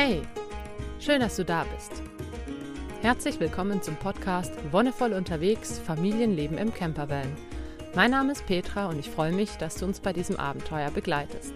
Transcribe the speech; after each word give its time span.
Hey, 0.00 0.22
schön, 1.00 1.18
dass 1.18 1.34
du 1.34 1.44
da 1.44 1.64
bist. 1.74 2.04
Herzlich 3.02 3.40
willkommen 3.40 3.82
zum 3.82 3.96
Podcast 3.96 4.52
Wonnevoll 4.70 5.12
unterwegs, 5.12 5.80
Familienleben 5.80 6.56
im 6.56 6.72
Campervan. 6.72 7.36
Mein 7.96 8.12
Name 8.12 8.30
ist 8.30 8.46
Petra 8.46 8.86
und 8.86 9.00
ich 9.00 9.10
freue 9.10 9.32
mich, 9.32 9.50
dass 9.56 9.74
du 9.74 9.86
uns 9.86 9.98
bei 9.98 10.12
diesem 10.12 10.36
Abenteuer 10.36 10.92
begleitest. 10.92 11.52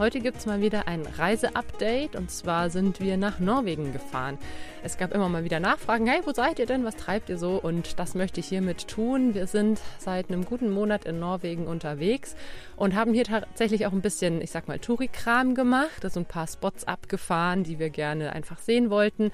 Heute 0.00 0.20
gibt 0.20 0.38
es 0.38 0.46
mal 0.46 0.62
wieder 0.62 0.88
ein 0.88 1.02
Reiseupdate 1.02 2.16
und 2.16 2.30
zwar 2.30 2.70
sind 2.70 3.00
wir 3.00 3.18
nach 3.18 3.38
Norwegen 3.38 3.92
gefahren. 3.92 4.38
Es 4.82 4.96
gab 4.96 5.12
immer 5.12 5.28
mal 5.28 5.44
wieder 5.44 5.60
Nachfragen, 5.60 6.06
hey, 6.06 6.22
wo 6.24 6.32
seid 6.32 6.58
ihr 6.58 6.64
denn? 6.64 6.86
Was 6.86 6.96
treibt 6.96 7.28
ihr 7.28 7.36
so? 7.36 7.60
Und 7.60 7.98
das 7.98 8.14
möchte 8.14 8.40
ich 8.40 8.46
hiermit 8.46 8.88
tun. 8.88 9.34
Wir 9.34 9.46
sind 9.46 9.78
seit 9.98 10.30
einem 10.30 10.46
guten 10.46 10.70
Monat 10.70 11.04
in 11.04 11.20
Norwegen 11.20 11.66
unterwegs 11.66 12.34
und 12.76 12.94
haben 12.94 13.12
hier 13.12 13.24
tatsächlich 13.24 13.84
auch 13.84 13.92
ein 13.92 14.00
bisschen, 14.00 14.40
ich 14.40 14.50
sag 14.50 14.68
mal, 14.68 14.78
Touri-Kram 14.78 15.54
gemacht, 15.54 16.02
also 16.02 16.20
ein 16.20 16.24
paar 16.24 16.46
Spots 16.46 16.84
abgefahren, 16.84 17.62
die 17.62 17.78
wir 17.78 17.90
gerne 17.90 18.32
einfach 18.32 18.58
sehen 18.58 18.88
wollten. 18.88 19.30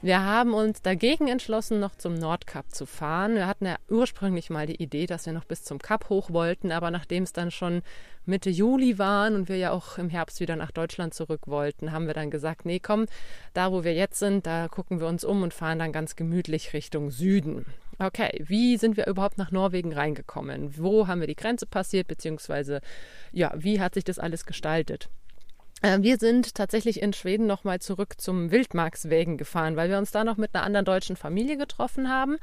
Wir 0.00 0.22
haben 0.22 0.54
uns 0.54 0.80
dagegen 0.80 1.28
entschlossen, 1.28 1.78
noch 1.78 1.94
zum 1.94 2.14
Nordkap 2.14 2.70
zu 2.70 2.86
fahren. 2.86 3.34
Wir 3.34 3.46
hatten 3.46 3.66
ja 3.66 3.76
ursprünglich 3.90 4.48
mal 4.48 4.66
die 4.66 4.82
Idee, 4.82 5.06
dass 5.06 5.26
wir 5.26 5.34
noch 5.34 5.44
bis 5.44 5.62
zum 5.62 5.78
Kap 5.78 6.08
hoch 6.08 6.30
wollten, 6.30 6.72
aber 6.72 6.90
nachdem 6.90 7.24
es 7.24 7.34
dann 7.34 7.50
schon 7.50 7.82
Mitte 8.28 8.50
Juli 8.50 8.98
waren 8.98 9.36
und 9.36 9.48
wir 9.48 9.56
ja 9.56 9.70
auch 9.70 9.98
im 9.98 10.05
Herbst 10.10 10.40
wieder 10.40 10.56
nach 10.56 10.70
Deutschland 10.70 11.14
zurück 11.14 11.42
wollten, 11.46 11.92
haben 11.92 12.06
wir 12.06 12.14
dann 12.14 12.30
gesagt, 12.30 12.64
nee, 12.64 12.80
komm, 12.80 13.06
da 13.54 13.72
wo 13.72 13.84
wir 13.84 13.94
jetzt 13.94 14.18
sind, 14.18 14.46
da 14.46 14.68
gucken 14.68 15.00
wir 15.00 15.06
uns 15.06 15.24
um 15.24 15.42
und 15.42 15.54
fahren 15.54 15.78
dann 15.78 15.92
ganz 15.92 16.16
gemütlich 16.16 16.72
Richtung 16.72 17.10
Süden. 17.10 17.66
Okay, 17.98 18.44
wie 18.46 18.76
sind 18.76 18.96
wir 18.96 19.06
überhaupt 19.06 19.38
nach 19.38 19.50
Norwegen 19.50 19.92
reingekommen? 19.92 20.76
Wo 20.76 21.06
haben 21.06 21.20
wir 21.20 21.26
die 21.26 21.36
Grenze 21.36 21.66
passiert, 21.66 22.08
beziehungsweise 22.08 22.80
ja, 23.32 23.52
wie 23.56 23.80
hat 23.80 23.94
sich 23.94 24.04
das 24.04 24.18
alles 24.18 24.44
gestaltet? 24.44 25.08
Äh, 25.82 25.98
wir 26.00 26.16
sind 26.18 26.54
tatsächlich 26.54 27.02
in 27.02 27.12
Schweden 27.12 27.46
nochmal 27.46 27.80
zurück 27.80 28.14
zum 28.18 28.50
Wildmarkswägen 28.50 29.36
gefahren, 29.36 29.76
weil 29.76 29.90
wir 29.90 29.98
uns 29.98 30.10
da 30.10 30.24
noch 30.24 30.36
mit 30.36 30.54
einer 30.54 30.64
anderen 30.64 30.86
deutschen 30.86 31.16
Familie 31.16 31.56
getroffen 31.56 32.08
haben. 32.08 32.38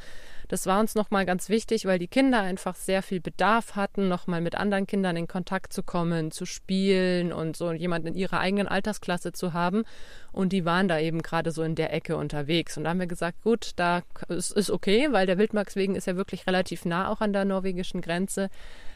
Das 0.50 0.68
war 0.68 0.80
uns 0.80 0.94
nochmal 0.94 1.26
ganz 1.26 1.50
wichtig, 1.50 1.86
weil 1.86 1.98
die 1.98 2.08
Kinder 2.08 2.42
einfach 2.42 2.76
sehr 2.76 3.02
viel 3.02 3.20
Bedarf 3.20 3.76
hatten, 3.76 4.08
nochmal 4.08 4.42
mit 4.42 4.56
anderen 4.56 4.86
Kindern 4.86 5.18
in 5.18 5.28
Kontakt 5.28 5.74
zu 5.74 5.82
kommen, 5.82 6.30
zu 6.30 6.46
spielen 6.46 7.34
und 7.34 7.58
so 7.58 7.72
jemanden 7.72 8.10
in 8.10 8.16
ihrer 8.16 8.40
eigenen 8.40 8.68
Altersklasse 8.68 9.32
zu 9.32 9.54
haben. 9.54 9.84
Und 10.32 10.54
die 10.54 10.66
waren 10.66 10.88
da 10.88 11.00
eben 11.00 11.24
gerade 11.24 11.52
so 11.52 11.64
in 11.64 11.76
der 11.76 11.94
Ecke 11.94 12.18
unterwegs. 12.18 12.78
Und 12.78 12.84
da 12.84 12.92
haben 12.92 13.00
wir 13.00 13.08
gesagt, 13.08 13.42
gut, 13.42 13.72
da 13.78 14.04
ist, 14.28 14.52
ist 14.52 14.70
okay, 14.70 15.08
weil 15.12 15.26
der 15.26 15.40
Wildmarkswegen 15.40 15.96
ist 15.96 16.08
ja 16.08 16.16
wirklich 16.16 16.46
relativ 16.46 16.86
nah 16.86 17.10
auch 17.10 17.22
an 17.22 17.34
der 17.34 17.46
norwegischen 17.46 18.02
Grenze. 18.02 18.50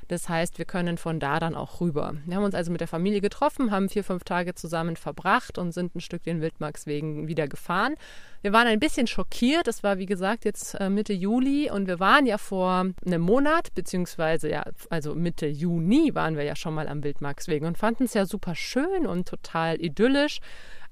Das 0.08 0.30
heißt, 0.30 0.58
wir 0.58 0.66
können 0.66 0.98
von 0.98 1.20
da 1.20 1.40
dann 1.40 1.56
auch 1.56 1.82
rüber. 1.82 2.14
Wir 2.26 2.38
haben 2.38 2.44
uns 2.44 2.56
also 2.56 2.72
mit 2.72 2.82
der 2.82 2.88
Familie 2.88 3.22
getroffen, 3.22 3.72
haben 3.72 3.90
vier, 3.90 4.04
fünf 4.04 4.24
Tage 4.24 4.56
zusammen 4.56 4.96
verbracht 4.96 5.58
und 5.58 5.74
sind 5.74 5.96
ein 5.96 6.02
Stück 6.02 6.24
den 6.24 6.42
Wildmarkswegen 6.42 7.28
wieder 7.28 7.48
gefahren. 7.48 7.96
Wir 8.42 8.54
waren 8.54 8.68
ein 8.68 8.80
bisschen 8.80 9.08
schockiert. 9.08 9.68
Das 9.68 9.84
war, 9.84 9.98
wie 9.98 10.06
gesagt, 10.06 10.46
jetzt 10.46 10.76
äh, 10.76 10.90
Mitte 10.90 11.14
Juli 11.14 11.70
und 11.70 11.88
wir 11.88 12.00
waren 12.00 12.26
ja 12.26 12.38
vor 12.38 12.86
einem 13.06 13.22
Monat, 13.22 13.74
beziehungsweise 13.76 14.50
ja, 14.50 14.64
also 14.90 15.16
Mitte 15.16 15.48
Juni 15.48 16.16
waren 16.16 16.38
wir 16.38 16.44
ja 16.44 16.56
schon 16.56 16.74
mal 16.74 16.88
am 16.88 17.04
Wildmarkswegen 17.04 17.68
und 17.68 17.78
fanden 17.78 18.06
es 18.06 18.14
ja 18.14 18.26
super 18.26 18.56
schön 18.56 19.06
und 19.06 19.28
total 19.28 19.82
idyllisch. 19.82 20.40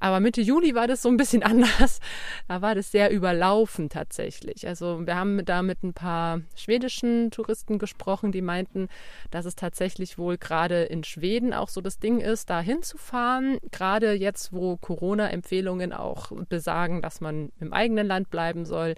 Aber 0.05 0.19
Mitte 0.19 0.41
Juli 0.41 0.75
war 0.75 0.85
das 0.85 1.01
so 1.01 1.09
ein 1.09 1.17
bisschen 1.17 1.41
anders. 1.51 1.99
Da 2.47 2.61
war 2.61 2.75
das 2.75 2.91
sehr 2.91 3.09
überlaufen 3.09 3.89
tatsächlich. 3.89 4.67
Also 4.67 5.03
wir 5.03 5.15
haben 5.15 5.43
da 5.45 5.63
mit 5.63 5.81
ein 5.81 5.95
paar 5.95 6.41
schwedischen 6.55 7.31
Touristen 7.31 7.79
gesprochen, 7.79 8.31
die 8.31 8.43
meinten, 8.43 8.87
dass 9.31 9.45
es 9.45 9.55
tatsächlich 9.55 10.19
wohl 10.19 10.37
gerade 10.37 10.83
in 10.83 11.03
Schweden 11.03 11.55
auch 11.55 11.69
so 11.69 11.81
das 11.81 11.97
Ding 11.97 12.19
ist, 12.19 12.51
da 12.51 12.61
hinzufahren. 12.61 13.57
Gerade 13.71 14.13
jetzt, 14.13 14.53
wo 14.53 14.77
Corona-Empfehlungen 14.77 15.91
auch 15.91 16.31
besagen, 16.49 17.01
dass 17.01 17.19
man 17.19 17.51
im 17.59 17.73
eigenen 17.73 18.05
Land 18.05 18.29
bleiben 18.29 18.65
soll. 18.65 18.93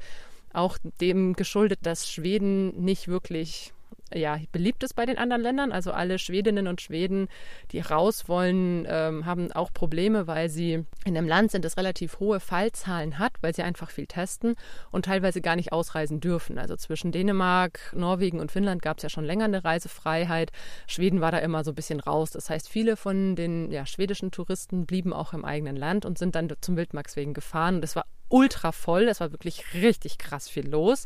Auch 0.51 0.77
dem 0.99 1.35
geschuldet, 1.35 1.79
dass 1.83 2.11
Schweden 2.11 2.83
nicht 2.83 3.07
wirklich 3.07 3.73
ja, 4.13 4.39
beliebt 4.51 4.83
ist 4.83 4.95
bei 4.95 5.05
den 5.05 5.17
anderen 5.17 5.41
Ländern. 5.41 5.71
Also 5.71 5.91
alle 5.91 6.19
Schwedinnen 6.19 6.67
und 6.67 6.81
Schweden, 6.81 7.27
die 7.71 7.79
raus 7.79 8.27
wollen, 8.27 8.85
ähm, 8.89 9.25
haben 9.25 9.51
auch 9.51 9.73
Probleme, 9.73 10.27
weil 10.27 10.49
sie 10.49 10.85
in 11.05 11.17
einem 11.17 11.27
Land 11.27 11.51
sind, 11.51 11.65
das 11.65 11.77
relativ 11.77 12.19
hohe 12.19 12.39
Fallzahlen 12.39 13.19
hat, 13.19 13.33
weil 13.41 13.55
sie 13.55 13.63
einfach 13.63 13.89
viel 13.89 14.07
testen 14.07 14.55
und 14.91 15.05
teilweise 15.05 15.41
gar 15.41 15.55
nicht 15.55 15.71
ausreisen 15.71 16.19
dürfen. 16.19 16.57
Also 16.57 16.75
zwischen 16.75 17.11
Dänemark, 17.11 17.93
Norwegen 17.95 18.39
und 18.39 18.51
Finnland 18.51 18.81
gab 18.81 18.97
es 18.97 19.03
ja 19.03 19.09
schon 19.09 19.25
länger 19.25 19.45
eine 19.45 19.63
Reisefreiheit. 19.63 20.51
Schweden 20.87 21.21
war 21.21 21.31
da 21.31 21.39
immer 21.39 21.63
so 21.63 21.71
ein 21.71 21.75
bisschen 21.75 21.99
raus. 21.99 22.31
Das 22.31 22.49
heißt, 22.49 22.69
viele 22.69 22.97
von 22.97 23.35
den 23.35 23.71
ja, 23.71 23.85
schwedischen 23.85 24.31
Touristen 24.31 24.85
blieben 24.85 25.13
auch 25.13 25.33
im 25.33 25.45
eigenen 25.45 25.75
Land 25.75 26.05
und 26.05 26.17
sind 26.17 26.35
dann 26.35 26.51
zum 26.61 26.77
Wildmarkswegen 26.77 27.33
gefahren. 27.33 27.75
Und 27.75 27.83
es 27.83 27.95
war 27.95 28.05
ultra 28.29 28.71
voll. 28.71 29.07
Es 29.07 29.19
war 29.19 29.31
wirklich 29.31 29.73
richtig 29.73 30.17
krass 30.17 30.49
viel 30.49 30.67
los. 30.67 31.05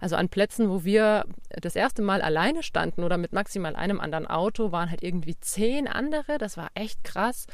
Also 0.00 0.16
an 0.16 0.28
Plätzen, 0.28 0.70
wo 0.70 0.84
wir 0.84 1.24
das 1.50 1.76
erste 1.76 2.02
Mal 2.02 2.22
alleine 2.22 2.62
standen 2.62 3.02
oder 3.04 3.16
mit 3.16 3.32
maximal 3.32 3.76
einem 3.76 4.00
anderen 4.00 4.26
Auto, 4.26 4.72
waren 4.72 4.90
halt 4.90 5.02
irgendwie 5.02 5.38
zehn 5.38 5.88
andere. 5.88 6.38
Das 6.38 6.56
war 6.56 6.68
echt 6.74 7.04
krass. 7.04 7.46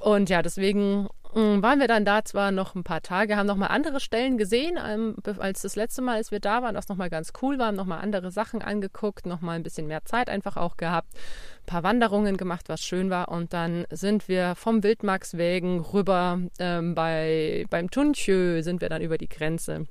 Und 0.00 0.30
ja, 0.30 0.42
deswegen 0.42 1.08
mm, 1.34 1.62
waren 1.62 1.80
wir 1.80 1.88
dann 1.88 2.04
da 2.04 2.24
zwar 2.24 2.52
noch 2.52 2.74
ein 2.74 2.84
paar 2.84 3.02
Tage, 3.02 3.36
haben 3.36 3.46
nochmal 3.46 3.70
andere 3.70 4.00
Stellen 4.00 4.38
gesehen, 4.38 4.78
ähm, 4.84 5.16
als 5.38 5.62
das 5.62 5.76
letzte 5.76 6.02
Mal, 6.02 6.16
als 6.16 6.30
wir 6.30 6.40
da 6.40 6.62
waren, 6.62 6.76
was 6.76 6.88
nochmal 6.88 7.10
ganz 7.10 7.32
cool 7.42 7.58
war, 7.58 7.66
haben 7.66 7.76
nochmal 7.76 8.00
andere 8.00 8.30
Sachen 8.30 8.62
angeguckt, 8.62 9.26
nochmal 9.26 9.56
ein 9.56 9.62
bisschen 9.62 9.88
mehr 9.88 10.04
Zeit 10.04 10.30
einfach 10.30 10.56
auch 10.56 10.76
gehabt, 10.76 11.08
ein 11.14 11.66
paar 11.66 11.82
Wanderungen 11.82 12.36
gemacht, 12.36 12.68
was 12.68 12.82
schön 12.82 13.10
war. 13.10 13.28
Und 13.28 13.52
dann 13.52 13.86
sind 13.90 14.28
wir 14.28 14.54
vom 14.54 14.82
Wildmarkswegen 14.82 15.80
rüber 15.80 16.40
ähm, 16.58 16.94
bei, 16.94 17.66
beim 17.70 17.90
Tunchö, 17.90 18.62
sind 18.62 18.80
wir 18.80 18.88
dann 18.88 19.02
über 19.02 19.18
die 19.18 19.28
Grenze. 19.28 19.86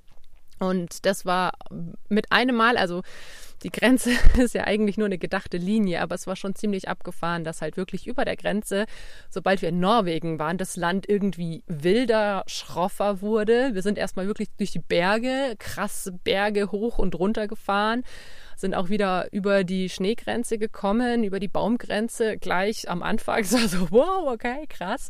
Und 0.59 1.05
das 1.05 1.25
war 1.25 1.51
mit 2.09 2.31
einem 2.31 2.55
Mal, 2.55 2.77
also 2.77 3.03
die 3.63 3.71
Grenze 3.71 4.11
ist 4.37 4.53
ja 4.53 4.65
eigentlich 4.65 4.97
nur 4.97 5.05
eine 5.05 5.17
gedachte 5.17 5.57
Linie, 5.57 6.01
aber 6.01 6.15
es 6.15 6.27
war 6.27 6.35
schon 6.35 6.55
ziemlich 6.55 6.87
abgefahren, 6.87 7.43
dass 7.43 7.61
halt 7.61 7.77
wirklich 7.77 8.07
über 8.07 8.25
der 8.25 8.35
Grenze, 8.35 8.85
sobald 9.29 9.61
wir 9.61 9.69
in 9.69 9.79
Norwegen 9.79 10.39
waren, 10.39 10.57
das 10.57 10.75
Land 10.75 11.07
irgendwie 11.09 11.63
wilder, 11.67 12.43
schroffer 12.47 13.21
wurde. 13.21 13.73
Wir 13.73 13.81
sind 13.81 13.97
erstmal 13.97 14.27
wirklich 14.27 14.49
durch 14.57 14.71
die 14.71 14.79
Berge, 14.79 15.55
krasse 15.57 16.11
Berge 16.11 16.71
hoch 16.71 16.97
und 16.97 17.15
runter 17.15 17.47
gefahren, 17.47 18.03
sind 18.55 18.75
auch 18.75 18.89
wieder 18.89 19.31
über 19.31 19.63
die 19.63 19.89
Schneegrenze 19.89 20.57
gekommen, 20.57 21.23
über 21.23 21.39
die 21.39 21.47
Baumgrenze 21.47 22.37
gleich 22.37 22.89
am 22.89 23.03
Anfang. 23.03 23.37
Es 23.47 23.53
war 23.53 23.67
so, 23.67 23.91
wow, 23.91 24.33
okay, 24.33 24.65
krass 24.67 25.09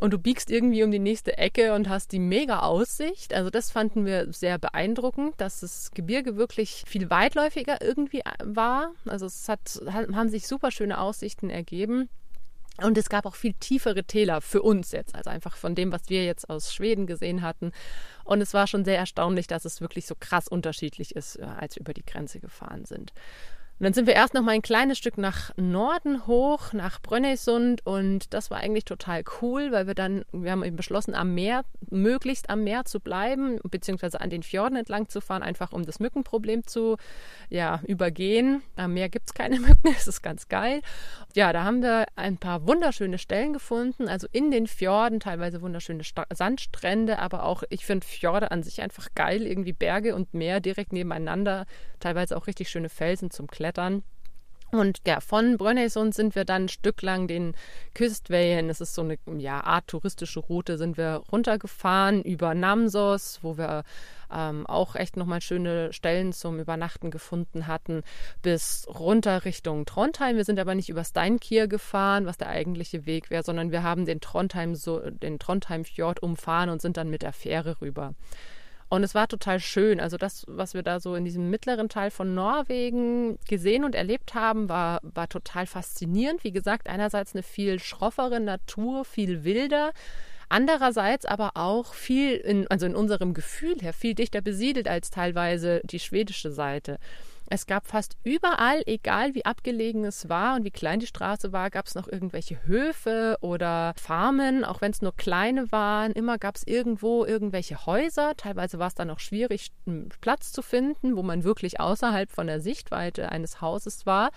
und 0.00 0.14
du 0.14 0.18
biegst 0.18 0.50
irgendwie 0.50 0.82
um 0.82 0.90
die 0.90 0.98
nächste 0.98 1.36
Ecke 1.36 1.74
und 1.74 1.90
hast 1.90 2.12
die 2.12 2.18
mega 2.18 2.60
Aussicht. 2.60 3.34
Also 3.34 3.50
das 3.50 3.70
fanden 3.70 4.06
wir 4.06 4.32
sehr 4.32 4.58
beeindruckend, 4.58 5.34
dass 5.36 5.60
das 5.60 5.90
Gebirge 5.92 6.36
wirklich 6.36 6.84
viel 6.86 7.10
weitläufiger 7.10 7.82
irgendwie 7.82 8.20
äh, 8.20 8.32
war. 8.42 8.92
Also 9.06 9.26
es 9.26 9.46
hat, 9.46 9.78
haben 9.92 10.30
sich 10.30 10.46
super 10.46 10.70
schöne 10.70 10.98
Aussichten 10.98 11.50
ergeben. 11.50 12.08
Und 12.78 12.96
es 12.96 13.10
gab 13.10 13.26
auch 13.26 13.34
viel 13.34 13.52
tiefere 13.52 14.04
Täler 14.04 14.40
für 14.40 14.62
uns 14.62 14.92
jetzt, 14.92 15.14
also 15.14 15.28
einfach 15.28 15.54
von 15.54 15.74
dem, 15.74 15.92
was 15.92 16.08
wir 16.08 16.24
jetzt 16.24 16.48
aus 16.48 16.72
Schweden 16.72 17.06
gesehen 17.06 17.42
hatten. 17.42 17.72
Und 18.24 18.40
es 18.40 18.54
war 18.54 18.66
schon 18.66 18.86
sehr 18.86 18.96
erstaunlich, 18.96 19.48
dass 19.48 19.66
es 19.66 19.82
wirklich 19.82 20.06
so 20.06 20.14
krass 20.18 20.48
unterschiedlich 20.48 21.14
ist, 21.14 21.36
äh, 21.36 21.42
als 21.42 21.76
wir 21.76 21.80
über 21.80 21.92
die 21.92 22.06
Grenze 22.06 22.40
gefahren 22.40 22.86
sind. 22.86 23.12
Und 23.80 23.84
dann 23.84 23.94
sind 23.94 24.06
wir 24.06 24.14
erst 24.14 24.34
noch 24.34 24.42
mal 24.42 24.52
ein 24.52 24.60
kleines 24.60 24.98
Stück 24.98 25.16
nach 25.16 25.56
Norden 25.56 26.26
hoch, 26.26 26.74
nach 26.74 27.00
Brönnesund 27.00 27.86
und 27.86 28.34
das 28.34 28.50
war 28.50 28.58
eigentlich 28.58 28.84
total 28.84 29.24
cool, 29.40 29.72
weil 29.72 29.86
wir 29.86 29.94
dann, 29.94 30.26
wir 30.32 30.50
haben 30.50 30.62
eben 30.64 30.76
beschlossen, 30.76 31.14
am 31.14 31.34
Meer, 31.34 31.64
möglichst 31.88 32.50
am 32.50 32.62
Meer 32.62 32.84
zu 32.84 33.00
bleiben, 33.00 33.58
beziehungsweise 33.62 34.20
an 34.20 34.28
den 34.28 34.42
Fjorden 34.42 34.76
entlang 34.76 35.08
zu 35.08 35.22
fahren, 35.22 35.42
einfach 35.42 35.72
um 35.72 35.86
das 35.86 35.98
Mückenproblem 35.98 36.66
zu 36.66 36.98
ja, 37.48 37.80
übergehen. 37.86 38.62
Am 38.76 38.92
Meer 38.92 39.08
gibt 39.08 39.28
es 39.28 39.32
keine 39.32 39.58
Mücken, 39.58 39.80
das 39.94 40.06
ist 40.06 40.20
ganz 40.20 40.48
geil. 40.48 40.82
Ja, 41.34 41.54
da 41.54 41.64
haben 41.64 41.80
wir 41.80 42.04
ein 42.16 42.36
paar 42.36 42.66
wunderschöne 42.66 43.16
Stellen 43.16 43.54
gefunden, 43.54 44.10
also 44.10 44.26
in 44.30 44.50
den 44.50 44.66
Fjorden, 44.66 45.20
teilweise 45.20 45.62
wunderschöne 45.62 46.04
Sta 46.04 46.26
Sandstrände, 46.30 47.18
aber 47.18 47.44
auch, 47.44 47.62
ich 47.70 47.86
finde 47.86 48.06
Fjorde 48.06 48.50
an 48.50 48.62
sich 48.62 48.82
einfach 48.82 49.08
geil, 49.14 49.46
irgendwie 49.46 49.72
Berge 49.72 50.14
und 50.14 50.34
Meer 50.34 50.60
direkt 50.60 50.92
nebeneinander, 50.92 51.64
teilweise 51.98 52.36
auch 52.36 52.46
richtig 52.46 52.68
schöne 52.68 52.90
Felsen 52.90 53.30
zum 53.30 53.46
Klettern 53.46 53.69
klettern. 53.70 54.02
Und 54.72 54.98
ja, 55.04 55.18
von 55.18 55.56
Brønnøysund 55.56 56.14
sind 56.14 56.36
wir 56.36 56.44
dann 56.44 56.66
ein 56.66 56.68
Stück 56.68 57.02
lang 57.02 57.26
den 57.26 57.54
Küstwellen, 57.92 58.68
das 58.68 58.80
ist 58.80 58.94
so 58.94 59.02
eine 59.02 59.18
ja, 59.38 59.64
Art 59.64 59.88
touristische 59.88 60.38
Route, 60.38 60.78
sind 60.78 60.96
wir 60.96 61.22
runtergefahren 61.32 62.22
über 62.22 62.54
Namsos, 62.54 63.40
wo 63.42 63.58
wir 63.58 63.82
ähm, 64.32 64.64
auch 64.68 64.94
echt 64.94 65.16
nochmal 65.16 65.40
schöne 65.40 65.92
Stellen 65.92 66.32
zum 66.32 66.60
Übernachten 66.60 67.10
gefunden 67.10 67.66
hatten, 67.66 68.04
bis 68.42 68.86
runter 68.88 69.44
Richtung 69.44 69.86
Trondheim. 69.86 70.36
Wir 70.36 70.44
sind 70.44 70.60
aber 70.60 70.76
nicht 70.76 70.88
über 70.88 71.02
Steinkir 71.02 71.66
gefahren, 71.66 72.26
was 72.26 72.38
der 72.38 72.50
eigentliche 72.50 73.06
Weg 73.06 73.28
wäre, 73.28 73.42
sondern 73.42 73.72
wir 73.72 73.82
haben 73.82 74.04
den 74.04 74.20
Trondheim, 74.20 74.76
so, 74.76 75.00
den 75.00 75.40
Trondheim-Fjord 75.40 76.22
umfahren 76.22 76.70
und 76.70 76.80
sind 76.80 76.96
dann 76.96 77.10
mit 77.10 77.22
der 77.22 77.32
Fähre 77.32 77.80
rüber. 77.80 78.14
Und 78.90 79.04
es 79.04 79.14
war 79.14 79.28
total 79.28 79.60
schön. 79.60 80.00
Also 80.00 80.16
das, 80.16 80.44
was 80.48 80.74
wir 80.74 80.82
da 80.82 80.98
so 80.98 81.14
in 81.14 81.24
diesem 81.24 81.48
mittleren 81.48 81.88
Teil 81.88 82.10
von 82.10 82.34
Norwegen 82.34 83.38
gesehen 83.48 83.84
und 83.84 83.94
erlebt 83.94 84.34
haben, 84.34 84.68
war, 84.68 84.98
war 85.02 85.28
total 85.28 85.66
faszinierend. 85.66 86.42
Wie 86.42 86.50
gesagt, 86.50 86.88
einerseits 86.88 87.32
eine 87.32 87.44
viel 87.44 87.78
schroffere 87.78 88.40
Natur, 88.40 89.04
viel 89.04 89.44
wilder. 89.44 89.92
Andererseits 90.48 91.24
aber 91.24 91.52
auch 91.54 91.94
viel, 91.94 92.34
in, 92.34 92.66
also 92.66 92.84
in 92.84 92.96
unserem 92.96 93.32
Gefühl 93.32 93.76
her, 93.80 93.92
viel 93.92 94.16
dichter 94.16 94.40
besiedelt 94.40 94.88
als 94.88 95.10
teilweise 95.10 95.80
die 95.84 96.00
schwedische 96.00 96.50
Seite. 96.50 96.98
Es 97.52 97.66
gab 97.66 97.88
fast 97.88 98.16
überall, 98.22 98.80
egal 98.86 99.34
wie 99.34 99.44
abgelegen 99.44 100.04
es 100.04 100.28
war 100.28 100.54
und 100.54 100.64
wie 100.64 100.70
klein 100.70 101.00
die 101.00 101.08
Straße 101.08 101.52
war, 101.52 101.68
gab 101.68 101.86
es 101.86 101.96
noch 101.96 102.06
irgendwelche 102.06 102.64
Höfe 102.64 103.38
oder 103.40 103.92
Farmen, 103.96 104.64
auch 104.64 104.80
wenn 104.80 104.92
es 104.92 105.02
nur 105.02 105.16
kleine 105.16 105.72
waren. 105.72 106.12
Immer 106.12 106.38
gab 106.38 106.54
es 106.54 106.62
irgendwo 106.64 107.24
irgendwelche 107.24 107.86
Häuser. 107.86 108.36
Teilweise 108.36 108.78
war 108.78 108.86
es 108.86 108.94
dann 108.94 109.10
auch 109.10 109.18
schwierig, 109.18 109.72
einen 109.84 110.10
Platz 110.20 110.52
zu 110.52 110.62
finden, 110.62 111.16
wo 111.16 111.24
man 111.24 111.42
wirklich 111.42 111.80
außerhalb 111.80 112.30
von 112.30 112.46
der 112.46 112.60
Sichtweite 112.60 113.30
eines 113.32 113.60
Hauses 113.60 114.06
war. 114.06 114.30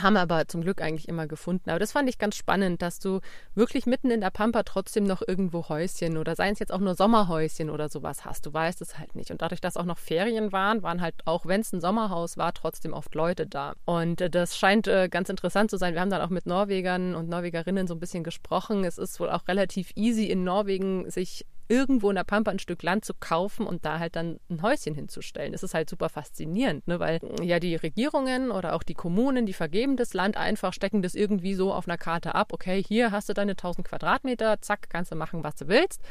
Haben 0.00 0.16
aber 0.16 0.48
zum 0.48 0.62
Glück 0.62 0.80
eigentlich 0.80 1.08
immer 1.08 1.26
gefunden. 1.26 1.68
Aber 1.70 1.78
das 1.78 1.92
fand 1.92 2.08
ich 2.08 2.18
ganz 2.18 2.36
spannend, 2.36 2.80
dass 2.82 2.98
du 2.98 3.20
wirklich 3.54 3.86
mitten 3.86 4.10
in 4.10 4.20
der 4.20 4.30
Pampa 4.30 4.62
trotzdem 4.62 5.04
noch 5.04 5.22
irgendwo 5.26 5.68
Häuschen 5.68 6.16
oder 6.16 6.34
seien 6.34 6.54
es 6.54 6.58
jetzt 6.58 6.72
auch 6.72 6.78
nur 6.78 6.94
Sommerhäuschen 6.94 7.68
oder 7.68 7.88
sowas 7.88 8.24
hast. 8.24 8.46
Du 8.46 8.52
weißt 8.52 8.80
es 8.80 8.98
halt 8.98 9.14
nicht. 9.14 9.30
Und 9.30 9.42
dadurch, 9.42 9.60
dass 9.60 9.76
auch 9.76 9.84
noch 9.84 9.98
Ferien 9.98 10.50
waren, 10.50 10.82
waren 10.82 11.00
halt 11.00 11.14
auch, 11.26 11.46
wenn 11.46 11.60
es 11.60 11.72
ein 11.72 11.80
Sommerhaus 11.80 12.36
war, 12.36 12.54
trotzdem 12.54 12.94
oft 12.94 13.14
Leute 13.14 13.46
da. 13.46 13.74
Und 13.84 14.20
äh, 14.20 14.30
das 14.30 14.56
scheint 14.56 14.88
äh, 14.88 15.08
ganz 15.08 15.28
interessant 15.28 15.70
zu 15.70 15.76
sein. 15.76 15.94
Wir 15.94 16.00
haben 16.00 16.10
dann 16.10 16.22
auch 16.22 16.30
mit 16.30 16.46
Norwegern 16.46 17.14
und 17.14 17.28
Norwegerinnen 17.28 17.86
so 17.86 17.94
ein 17.94 18.00
bisschen 18.00 18.24
gesprochen. 18.24 18.84
Es 18.84 18.98
ist 18.98 19.20
wohl 19.20 19.30
auch 19.30 19.46
relativ 19.46 19.92
easy 19.94 20.26
in 20.26 20.42
Norwegen, 20.42 21.10
sich 21.10 21.44
irgendwo 21.72 22.10
in 22.10 22.16
der 22.16 22.24
Pampa 22.24 22.50
ein 22.50 22.58
Stück 22.58 22.82
Land 22.82 23.04
zu 23.06 23.14
kaufen 23.14 23.66
und 23.66 23.86
da 23.86 23.98
halt 23.98 24.14
dann 24.14 24.38
ein 24.50 24.60
Häuschen 24.60 24.94
hinzustellen. 24.94 25.52
Das 25.52 25.62
ist 25.62 25.72
halt 25.72 25.88
super 25.88 26.10
faszinierend, 26.10 26.86
ne? 26.86 27.00
weil 27.00 27.18
ja 27.42 27.58
die 27.60 27.74
Regierungen 27.76 28.50
oder 28.50 28.74
auch 28.74 28.82
die 28.82 28.92
Kommunen, 28.94 29.46
die 29.46 29.54
vergeben 29.54 29.96
das 29.96 30.12
Land 30.12 30.36
einfach, 30.36 30.74
stecken 30.74 31.00
das 31.00 31.14
irgendwie 31.14 31.54
so 31.54 31.72
auf 31.72 31.88
einer 31.88 31.96
Karte 31.96 32.34
ab. 32.34 32.52
Okay, 32.52 32.82
hier 32.82 33.10
hast 33.10 33.30
du 33.30 33.32
deine 33.32 33.52
1000 33.52 33.88
Quadratmeter, 33.88 34.60
zack, 34.60 34.90
kannst 34.90 35.12
du 35.12 35.16
machen, 35.16 35.42
was 35.42 35.54
du 35.54 35.68
willst. 35.68 36.02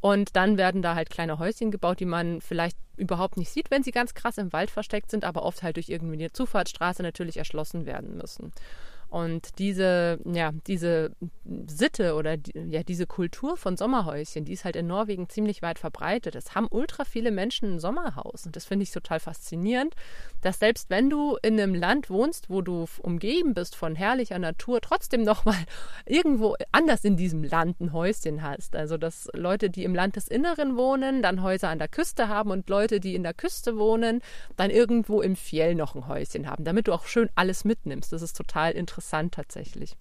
Und 0.00 0.36
dann 0.36 0.58
werden 0.58 0.82
da 0.82 0.94
halt 0.94 1.08
kleine 1.08 1.38
Häuschen 1.38 1.70
gebaut, 1.70 1.98
die 1.98 2.04
man 2.04 2.42
vielleicht 2.42 2.76
überhaupt 2.98 3.38
nicht 3.38 3.50
sieht, 3.50 3.70
wenn 3.70 3.82
sie 3.82 3.92
ganz 3.92 4.12
krass 4.12 4.36
im 4.36 4.52
Wald 4.52 4.70
versteckt 4.70 5.10
sind, 5.10 5.24
aber 5.24 5.44
oft 5.44 5.62
halt 5.62 5.76
durch 5.76 5.88
irgendwie 5.88 6.14
eine 6.14 6.32
Zufahrtsstraße 6.32 7.02
natürlich 7.02 7.38
erschlossen 7.38 7.86
werden 7.86 8.16
müssen. 8.18 8.52
Und 9.16 9.58
diese, 9.58 10.18
ja, 10.26 10.50
diese 10.66 11.10
Sitte 11.66 12.16
oder 12.16 12.36
die, 12.36 12.52
ja, 12.68 12.82
diese 12.82 13.06
Kultur 13.06 13.56
von 13.56 13.78
Sommerhäuschen, 13.78 14.44
die 14.44 14.52
ist 14.52 14.66
halt 14.66 14.76
in 14.76 14.86
Norwegen 14.86 15.30
ziemlich 15.30 15.62
weit 15.62 15.78
verbreitet. 15.78 16.34
Es 16.34 16.54
haben 16.54 16.66
ultra 16.68 17.06
viele 17.06 17.30
Menschen 17.30 17.76
ein 17.76 17.80
Sommerhaus. 17.80 18.44
Und 18.44 18.56
das 18.56 18.66
finde 18.66 18.82
ich 18.82 18.90
total 18.90 19.18
faszinierend, 19.18 19.94
dass 20.42 20.58
selbst 20.58 20.90
wenn 20.90 21.08
du 21.08 21.38
in 21.40 21.58
einem 21.58 21.74
Land 21.74 22.10
wohnst, 22.10 22.50
wo 22.50 22.60
du 22.60 22.84
umgeben 23.00 23.54
bist 23.54 23.74
von 23.74 23.94
herrlicher 23.94 24.38
Natur, 24.38 24.82
trotzdem 24.82 25.22
nochmal 25.22 25.64
irgendwo 26.04 26.54
anders 26.72 27.02
in 27.02 27.16
diesem 27.16 27.42
Land 27.42 27.80
ein 27.80 27.94
Häuschen 27.94 28.42
hast. 28.42 28.76
Also, 28.76 28.98
dass 28.98 29.30
Leute, 29.32 29.70
die 29.70 29.84
im 29.84 29.94
Landesinneren 29.94 30.76
wohnen, 30.76 31.22
dann 31.22 31.42
Häuser 31.42 31.70
an 31.70 31.78
der 31.78 31.88
Küste 31.88 32.28
haben 32.28 32.50
und 32.50 32.68
Leute, 32.68 33.00
die 33.00 33.14
in 33.14 33.22
der 33.22 33.32
Küste 33.32 33.78
wohnen, 33.78 34.20
dann 34.58 34.68
irgendwo 34.68 35.22
im 35.22 35.36
Fjell 35.36 35.74
noch 35.74 35.94
ein 35.94 36.06
Häuschen 36.06 36.50
haben, 36.50 36.64
damit 36.64 36.86
du 36.86 36.92
auch 36.92 37.06
schön 37.06 37.30
alles 37.34 37.64
mitnimmst. 37.64 38.12
Das 38.12 38.20
ist 38.20 38.36
total 38.36 38.72
interessant 38.72 39.05
interessant 39.06 39.34
tatsächlich. 39.34 39.96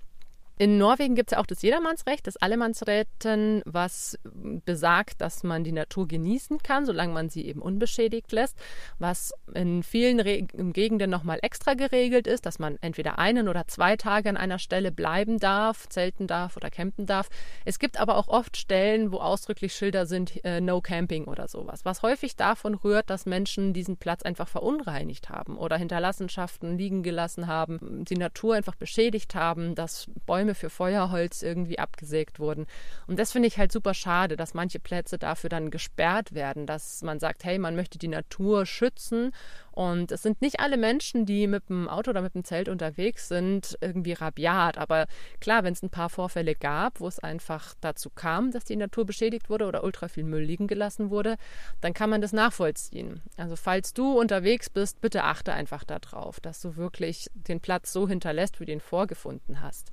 In 0.58 0.78
Norwegen 0.78 1.16
gibt 1.16 1.32
es 1.32 1.36
ja 1.36 1.42
auch 1.42 1.46
das 1.46 1.62
Jedermannsrecht, 1.62 2.26
das 2.28 2.38
Allemannsräten, 2.38 3.62
was 3.66 4.18
besagt, 4.66 5.20
dass 5.20 5.44
man 5.44 5.66
die 5.66 5.74
Natur 5.74 6.08
genießen 6.08 6.60
kann, 6.60 6.86
solange 6.86 7.14
man 7.14 7.30
sie 7.30 7.46
eben 7.46 7.62
unbeschädigt 7.62 8.32
lässt. 8.32 8.58
Was 8.98 9.34
in 9.54 9.84
vielen 9.84 10.22
Re 10.22 10.44
Gegenden 10.44 11.10
nochmal 11.10 11.40
extra 11.42 11.74
geregelt 11.74 12.28
ist, 12.28 12.46
dass 12.46 12.60
man 12.60 12.78
entweder 12.82 13.20
einen 13.20 13.50
oder 13.50 13.68
zwei 13.68 13.98
Tage 13.98 14.30
an 14.30 14.38
einer 14.38 14.60
Stelle 14.60 14.92
bleiben 14.92 15.40
darf, 15.40 15.90
zelten 15.90 16.28
darf 16.28 16.56
oder 16.56 16.70
campen 16.70 17.06
darf. 17.06 17.30
Es 17.66 17.80
gibt 17.80 18.00
aber 18.00 18.18
auch 18.18 18.30
oft 18.30 18.56
Stellen, 18.56 19.12
wo 19.12 19.18
ausdrücklich 19.18 19.74
Schilder 19.74 20.06
sind, 20.06 20.44
äh, 20.46 20.62
No 20.62 20.80
Camping 20.80 21.26
oder 21.26 21.48
sowas. 21.48 21.84
Was 21.84 22.02
häufig 22.02 22.36
davon 22.38 22.76
rührt, 22.76 23.10
dass 23.10 23.26
Menschen 23.26 23.74
diesen 23.74 23.98
Platz 23.98 24.24
einfach 24.24 24.48
verunreinigt 24.48 25.30
haben 25.30 25.58
oder 25.58 25.78
Hinterlassenschaften 25.78 26.78
liegen 26.78 27.04
gelassen 27.04 27.48
haben, 27.48 28.06
die 28.06 28.18
Natur 28.18 28.56
einfach 28.56 28.76
beschädigt 28.76 29.36
haben, 29.36 29.76
dass 29.76 30.08
Bäume 30.26 30.45
Bäume 30.46 30.54
für 30.54 30.70
Feuerholz 30.70 31.42
irgendwie 31.42 31.80
abgesägt 31.80 32.40
wurden. 32.40 32.68
Und 33.08 33.18
das 33.18 33.32
finde 33.32 33.48
ich 33.48 33.58
halt 33.58 33.72
super 33.72 33.96
schade, 33.96 34.36
dass 34.38 34.54
manche 34.54 34.80
Plätze 34.80 35.18
dafür 35.18 35.50
dann 35.50 35.72
gesperrt 35.72 36.36
werden, 36.36 36.68
dass 36.68 37.02
man 37.02 37.20
sagt, 37.20 37.44
hey, 37.44 37.58
man 37.58 37.76
möchte 37.76 37.98
die 37.98 38.08
Natur 38.08 38.68
schützen 38.68 39.32
und 39.76 40.12
es 40.12 40.22
sind 40.22 40.42
nicht 40.42 40.62
alle 40.62 40.78
Menschen, 40.78 41.26
die 41.26 41.48
mit 41.48 41.68
dem 41.68 41.90
Auto 41.90 42.12
oder 42.12 42.22
mit 42.22 42.34
dem 42.34 42.46
Zelt 42.46 42.70
unterwegs 42.70 43.28
sind, 43.28 43.78
irgendwie 43.82 44.14
rabiat. 44.14 44.78
Aber 44.78 45.06
klar, 45.42 45.64
wenn 45.64 45.74
es 45.74 45.84
ein 45.84 45.90
paar 45.90 46.10
Vorfälle 46.10 46.56
gab, 46.56 47.02
wo 47.02 47.08
es 47.08 47.20
einfach 47.20 47.74
dazu 47.82 48.10
kam, 48.10 48.52
dass 48.52 48.64
die 48.64 48.78
Natur 48.78 49.06
beschädigt 49.06 49.50
wurde 49.50 49.66
oder 49.66 49.84
ultra 49.84 50.08
viel 50.08 50.24
Müll 50.24 50.44
liegen 50.44 50.68
gelassen 50.68 51.10
wurde, 51.10 51.36
dann 51.82 51.94
kann 51.94 52.10
man 52.10 52.22
das 52.22 52.32
nachvollziehen. 52.32 53.22
Also 53.36 53.58
falls 53.58 53.94
du 53.94 54.18
unterwegs 54.18 54.70
bist, 54.70 55.02
bitte 55.02 55.24
achte 55.24 55.52
einfach 55.52 55.84
darauf, 55.84 56.40
dass 56.40 56.62
du 56.62 56.78
wirklich 56.78 57.30
den 57.34 57.60
Platz 57.60 57.92
so 57.92 58.08
hinterlässt, 58.08 58.62
wie 58.62 58.66
du 58.66 58.72
ihn 58.72 58.80
vorgefunden 58.80 59.60
hast. 59.62 59.92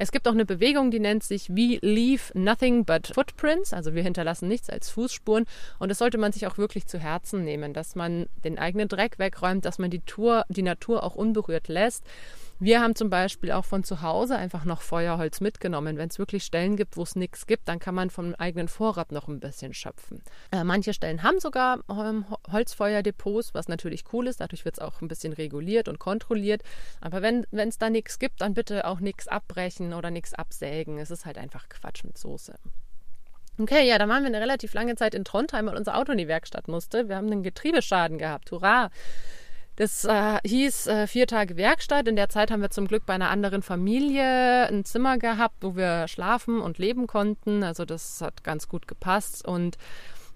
Es 0.00 0.12
gibt 0.12 0.28
auch 0.28 0.32
eine 0.32 0.46
Bewegung, 0.46 0.92
die 0.92 1.00
nennt 1.00 1.24
sich 1.24 1.50
We 1.50 1.80
Leave 1.82 2.30
Nothing 2.32 2.84
But 2.84 3.08
Footprints, 3.08 3.72
also 3.72 3.94
wir 3.96 4.04
hinterlassen 4.04 4.46
nichts 4.46 4.70
als 4.70 4.90
Fußspuren. 4.90 5.44
Und 5.80 5.88
das 5.88 5.98
sollte 5.98 6.18
man 6.18 6.30
sich 6.30 6.46
auch 6.46 6.56
wirklich 6.56 6.86
zu 6.86 7.00
Herzen 7.00 7.42
nehmen, 7.42 7.74
dass 7.74 7.96
man 7.96 8.26
den 8.44 8.60
eigenen 8.60 8.86
Dreck 8.86 9.18
wegräumt, 9.18 9.64
dass 9.64 9.80
man 9.80 9.90
die, 9.90 9.98
Tour, 9.98 10.44
die 10.50 10.62
Natur 10.62 11.02
auch 11.02 11.16
unberührt 11.16 11.66
lässt. 11.66 12.04
Wir 12.60 12.80
haben 12.80 12.96
zum 12.96 13.08
Beispiel 13.08 13.52
auch 13.52 13.64
von 13.64 13.84
zu 13.84 14.02
Hause 14.02 14.36
einfach 14.36 14.64
noch 14.64 14.82
Feuerholz 14.82 15.40
mitgenommen. 15.40 15.96
Wenn 15.96 16.08
es 16.08 16.18
wirklich 16.18 16.42
Stellen 16.42 16.76
gibt, 16.76 16.96
wo 16.96 17.02
es 17.04 17.14
nichts 17.14 17.46
gibt, 17.46 17.68
dann 17.68 17.78
kann 17.78 17.94
man 17.94 18.10
vom 18.10 18.34
eigenen 18.34 18.66
Vorrat 18.66 19.12
noch 19.12 19.28
ein 19.28 19.38
bisschen 19.38 19.74
schöpfen. 19.74 20.22
Äh, 20.50 20.64
manche 20.64 20.92
Stellen 20.92 21.22
haben 21.22 21.38
sogar 21.38 21.78
ähm, 21.88 22.24
Holzfeuerdepots, 22.50 23.54
was 23.54 23.68
natürlich 23.68 24.04
cool 24.12 24.26
ist. 24.26 24.40
Dadurch 24.40 24.64
wird 24.64 24.74
es 24.74 24.80
auch 24.80 25.00
ein 25.00 25.08
bisschen 25.08 25.32
reguliert 25.32 25.86
und 25.86 26.00
kontrolliert. 26.00 26.62
Aber 27.00 27.22
wenn 27.22 27.46
es 27.52 27.78
da 27.78 27.90
nichts 27.90 28.18
gibt, 28.18 28.40
dann 28.40 28.54
bitte 28.54 28.86
auch 28.86 28.98
nichts 28.98 29.28
abbrechen 29.28 29.94
oder 29.94 30.10
nichts 30.10 30.34
absägen. 30.34 30.98
Es 30.98 31.12
ist 31.12 31.26
halt 31.26 31.38
einfach 31.38 31.68
Quatsch 31.68 32.02
mit 32.02 32.18
Soße. 32.18 32.54
Okay, 33.60 33.88
ja, 33.88 33.98
dann 33.98 34.08
waren 34.08 34.22
wir 34.22 34.28
eine 34.28 34.40
relativ 34.40 34.74
lange 34.74 34.94
Zeit 34.96 35.14
in 35.14 35.24
Trondheim, 35.24 35.66
weil 35.66 35.76
unser 35.76 35.96
Auto 35.96 36.12
in 36.12 36.18
die 36.18 36.28
Werkstatt 36.28 36.68
musste. 36.68 37.08
Wir 37.08 37.16
haben 37.16 37.26
einen 37.26 37.42
Getriebeschaden 37.42 38.18
gehabt. 38.18 38.50
Hurra! 38.50 38.90
Das 39.78 40.04
äh, 40.04 40.40
hieß 40.44 40.88
äh, 40.88 41.06
vier 41.06 41.28
Tage 41.28 41.56
Werkstatt. 41.56 42.08
In 42.08 42.16
der 42.16 42.28
Zeit 42.28 42.50
haben 42.50 42.62
wir 42.62 42.70
zum 42.70 42.88
Glück 42.88 43.06
bei 43.06 43.14
einer 43.14 43.30
anderen 43.30 43.62
Familie 43.62 44.66
ein 44.66 44.84
Zimmer 44.84 45.18
gehabt, 45.18 45.54
wo 45.60 45.76
wir 45.76 46.08
schlafen 46.08 46.60
und 46.60 46.78
leben 46.78 47.06
konnten. 47.06 47.62
Also 47.62 47.84
das 47.84 48.20
hat 48.20 48.42
ganz 48.42 48.66
gut 48.66 48.88
gepasst. 48.88 49.46
Und 49.46 49.78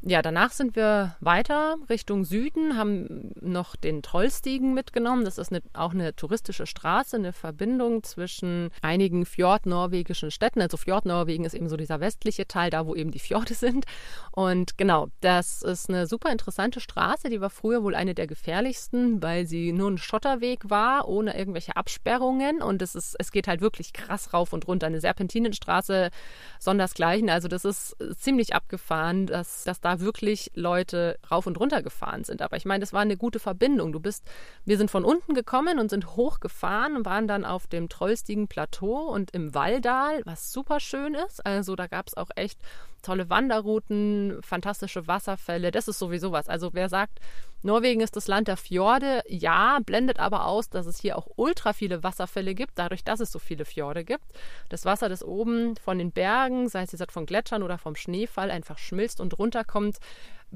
ja, 0.04 0.20
danach 0.20 0.50
sind 0.50 0.74
wir 0.74 1.14
weiter 1.20 1.76
Richtung 1.88 2.24
Süden, 2.24 2.76
haben 2.76 3.30
noch 3.40 3.76
den 3.76 4.02
Trollstigen 4.02 4.74
mitgenommen. 4.74 5.24
Das 5.24 5.38
ist 5.38 5.52
eine, 5.52 5.62
auch 5.74 5.92
eine 5.92 6.16
touristische 6.16 6.66
Straße, 6.66 7.16
eine 7.16 7.32
Verbindung 7.32 8.02
zwischen 8.02 8.70
einigen 8.82 9.24
fjordnorwegischen 9.24 10.32
Städten. 10.32 10.60
Also 10.60 10.76
Fjordnorwegen 10.76 11.46
ist 11.46 11.54
eben 11.54 11.68
so 11.68 11.76
dieser 11.76 12.00
westliche 12.00 12.48
Teil, 12.48 12.70
da 12.70 12.84
wo 12.84 12.96
eben 12.96 13.12
die 13.12 13.20
Fjorde 13.20 13.54
sind. 13.54 13.84
Und 14.32 14.76
genau, 14.76 15.06
das 15.20 15.62
ist 15.62 15.88
eine 15.88 16.08
super 16.08 16.32
interessante 16.32 16.80
Straße. 16.80 17.28
Die 17.28 17.40
war 17.40 17.50
früher 17.50 17.84
wohl 17.84 17.94
eine 17.94 18.16
der 18.16 18.26
gefährlichsten, 18.26 19.22
weil 19.22 19.46
sie 19.46 19.70
nur 19.70 19.88
ein 19.88 19.98
Schotterweg 19.98 20.68
war, 20.68 21.06
ohne 21.06 21.38
irgendwelche 21.38 21.76
Absperrungen. 21.76 22.60
Und 22.60 22.82
es, 22.82 22.96
ist, 22.96 23.14
es 23.20 23.30
geht 23.30 23.46
halt 23.46 23.60
wirklich 23.60 23.92
krass 23.92 24.32
rauf 24.32 24.52
und 24.52 24.66
runter. 24.66 24.88
Eine 24.88 25.00
Serpentinenstraße, 25.00 26.10
sondersgleichen. 26.58 27.30
Also 27.30 27.46
das 27.46 27.64
ist 27.64 27.96
ziemlich 28.16 28.52
abgefahren, 28.52 29.26
dass, 29.26 29.62
dass 29.62 29.80
da 29.80 29.91
wirklich 30.00 30.50
Leute 30.54 31.18
rauf 31.30 31.46
und 31.46 31.58
runter 31.58 31.82
gefahren 31.82 32.24
sind. 32.24 32.42
Aber 32.42 32.56
ich 32.56 32.64
meine, 32.64 32.80
das 32.80 32.92
war 32.92 33.00
eine 33.00 33.16
gute 33.16 33.38
Verbindung. 33.38 33.92
Du 33.92 34.00
bist, 34.00 34.24
wir 34.64 34.76
sind 34.76 34.90
von 34.90 35.04
unten 35.04 35.34
gekommen 35.34 35.78
und 35.78 35.90
sind 35.90 36.16
hochgefahren 36.16 36.96
und 36.96 37.06
waren 37.06 37.28
dann 37.28 37.44
auf 37.44 37.66
dem 37.66 37.88
Trollstigen 37.88 38.48
Plateau 38.48 39.08
und 39.08 39.32
im 39.32 39.54
Walldal, 39.54 40.22
was 40.24 40.52
super 40.52 40.80
schön 40.80 41.14
ist. 41.14 41.44
Also 41.44 41.76
da 41.76 41.86
gab 41.86 42.08
es 42.08 42.16
auch 42.16 42.30
echt 42.36 42.60
tolle 43.02 43.28
Wanderrouten, 43.28 44.40
fantastische 44.42 45.06
Wasserfälle. 45.06 45.70
Das 45.70 45.88
ist 45.88 45.98
sowieso 45.98 46.32
was. 46.32 46.48
Also 46.48 46.70
wer 46.72 46.88
sagt, 46.88 47.18
Norwegen 47.62 48.00
ist 48.00 48.16
das 48.16 48.28
Land 48.28 48.48
der 48.48 48.56
Fjorde, 48.56 49.22
ja, 49.28 49.78
blendet 49.84 50.18
aber 50.18 50.46
aus, 50.46 50.68
dass 50.68 50.86
es 50.86 50.98
hier 50.98 51.16
auch 51.16 51.28
ultra 51.36 51.72
viele 51.72 52.02
Wasserfälle 52.02 52.54
gibt, 52.54 52.72
dadurch, 52.76 53.04
dass 53.04 53.20
es 53.20 53.30
so 53.30 53.38
viele 53.38 53.64
Fjorde 53.64 54.04
gibt. 54.04 54.24
Das 54.68 54.84
Wasser, 54.84 55.08
das 55.08 55.24
oben 55.24 55.76
von 55.76 55.98
den 55.98 56.12
Bergen, 56.12 56.68
sei 56.68 56.82
es 56.82 56.92
jetzt 56.92 57.12
von 57.12 57.26
Gletschern 57.26 57.62
oder 57.62 57.78
vom 57.78 57.94
Schneefall, 57.94 58.50
einfach 58.50 58.78
schmilzt 58.78 59.20
und 59.20 59.38
runterkommt, 59.38 59.98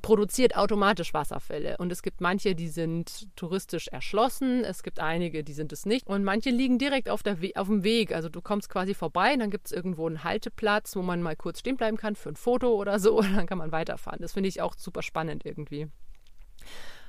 produziert 0.03 0.57
automatisch 0.57 1.15
Wasserfälle. 1.15 1.77
Und 1.79 1.91
es 1.91 2.03
gibt 2.03 2.21
manche, 2.21 2.55
die 2.55 2.69
sind 2.69 3.35
touristisch 3.37 3.89
erschlossen, 3.89 4.65
es 4.65 4.83
gibt 4.83 5.01
einige, 5.01 5.43
die 5.43 5.53
sind 5.53 5.73
es 5.73 5.87
nicht. 5.87 6.07
Und 6.07 6.25
manche 6.25 6.51
liegen 6.51 6.79
direkt 6.79 7.09
auf, 7.09 7.23
der 7.23 7.41
We 7.41 7.53
auf 7.55 7.69
dem 7.69 7.83
Weg. 7.83 8.15
Also 8.15 8.29
du 8.29 8.41
kommst 8.43 8.69
quasi 8.69 8.95
vorbei, 8.95 9.37
dann 9.37 9.51
gibt 9.51 9.67
es 9.67 9.73
irgendwo 9.73 10.07
einen 10.07 10.25
Halteplatz, 10.25 10.97
wo 10.97 11.03
man 11.03 11.23
mal 11.23 11.37
kurz 11.37 11.61
stehen 11.61 11.77
bleiben 11.77 11.97
kann 11.97 12.17
für 12.17 12.31
ein 12.31 12.37
Foto 12.37 12.75
oder 12.75 12.99
so, 12.99 13.19
und 13.19 13.35
dann 13.35 13.47
kann 13.47 13.59
man 13.59 13.73
weiterfahren. 13.73 14.21
Das 14.21 14.33
finde 14.33 14.49
ich 14.49 14.61
auch 14.61 14.75
super 14.77 15.03
spannend 15.03 15.45
irgendwie. 15.45 15.89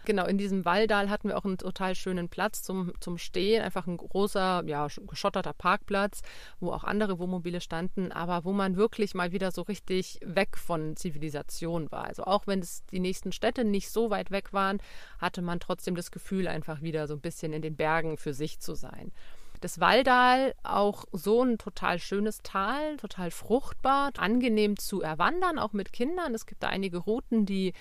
Genau, 0.08 0.26
in 0.26 0.38
diesem 0.38 0.64
Walldal 0.64 1.10
hatten 1.10 1.28
wir 1.28 1.38
auch 1.38 1.44
einen 1.44 1.58
total 1.58 1.94
schönen 1.94 2.30
Platz 2.30 2.64
zum, 2.64 2.94
zum 3.02 3.18
Stehen. 3.18 3.62
Einfach 3.62 3.88
ein 3.88 3.98
großer, 3.98 4.64
ja, 4.66 4.88
geschotterter 5.06 5.52
Parkplatz, 5.52 6.22
wo 6.62 6.72
auch 6.72 6.86
andere 6.86 7.20
Wohnmobile 7.20 7.60
standen, 7.60 8.14
aber 8.14 8.46
wo 8.46 8.54
man 8.54 8.78
wirklich 8.78 9.16
mal 9.16 9.34
wieder 9.34 9.52
so 9.52 9.64
richtig 9.64 10.22
weg 10.24 10.58
von 10.58 10.96
Zivilisation 10.96 11.92
war. 11.92 12.06
Also 12.06 12.24
auch 12.24 12.48
wenn 12.48 12.60
es 12.60 12.86
die 12.86 13.02
nächsten 13.02 13.34
Städte 13.34 13.66
nicht 13.66 13.90
so 13.90 14.10
weit 14.10 14.32
weg 14.32 14.54
waren, 14.54 14.80
hatte 15.20 15.42
man 15.42 15.60
trotzdem 15.60 15.98
das 15.98 16.10
Gefühl, 16.10 16.48
einfach 16.48 16.82
wieder 16.82 17.06
so 17.06 17.16
ein 17.16 17.20
bisschen 17.20 17.52
in 17.52 17.62
den 17.62 17.76
Bergen 17.76 18.16
für 18.16 18.34
sich 18.34 18.62
zu 18.62 18.76
sein. 18.76 19.12
Das 19.60 19.82
Walldal 19.82 20.56
auch 20.64 21.04
so 21.12 21.44
ein 21.44 21.58
total 21.58 22.00
schönes 22.00 22.40
Tal, 22.44 22.96
total 22.96 23.30
fruchtbar, 23.30 24.12
angenehm 24.16 24.78
zu 24.78 25.02
erwandern, 25.02 25.60
auch 25.60 25.74
mit 25.74 25.92
Kindern. 25.92 26.34
Es 26.34 26.46
gibt 26.46 26.64
da 26.64 26.70
einige 26.70 27.00
Routen, 27.00 27.46
die 27.46 27.74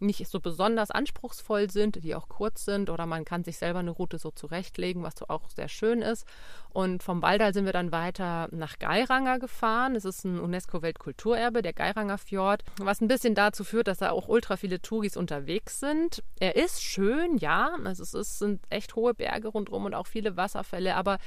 nicht 0.00 0.26
so 0.28 0.40
besonders 0.40 0.90
anspruchsvoll 0.90 1.70
sind, 1.70 2.02
die 2.04 2.14
auch 2.14 2.28
kurz 2.28 2.64
sind 2.64 2.90
oder 2.90 3.06
man 3.06 3.24
kann 3.24 3.44
sich 3.44 3.58
selber 3.58 3.80
eine 3.80 3.90
Route 3.90 4.18
so 4.18 4.30
zurechtlegen, 4.30 5.02
was 5.02 5.14
so 5.18 5.26
auch 5.28 5.50
sehr 5.50 5.68
schön 5.68 6.02
ist. 6.02 6.26
Und 6.70 7.02
vom 7.02 7.22
Waldal 7.22 7.52
sind 7.52 7.66
wir 7.66 7.72
dann 7.72 7.92
weiter 7.92 8.48
nach 8.52 8.78
Geiranger 8.78 9.38
gefahren. 9.38 9.96
Es 9.96 10.04
ist 10.04 10.24
ein 10.24 10.38
UNESCO-Weltkulturerbe, 10.38 11.62
der 11.62 11.72
Geiranger 11.72 12.18
Fjord, 12.18 12.64
was 12.78 13.00
ein 13.00 13.08
bisschen 13.08 13.34
dazu 13.34 13.64
führt, 13.64 13.88
dass 13.88 13.98
da 13.98 14.10
auch 14.10 14.28
ultra 14.28 14.56
viele 14.56 14.80
Touris 14.80 15.16
unterwegs 15.16 15.80
sind. 15.80 16.22
Er 16.38 16.56
ist 16.56 16.82
schön, 16.82 17.36
ja, 17.38 17.76
also 17.84 18.02
es 18.02 18.14
ist, 18.14 18.38
sind 18.38 18.60
echt 18.70 18.94
hohe 18.96 19.14
Berge 19.14 19.48
rundherum 19.48 19.84
und 19.84 19.94
auch 19.94 20.06
viele 20.06 20.36
Wasserfälle, 20.36 20.96
aber 20.96 21.18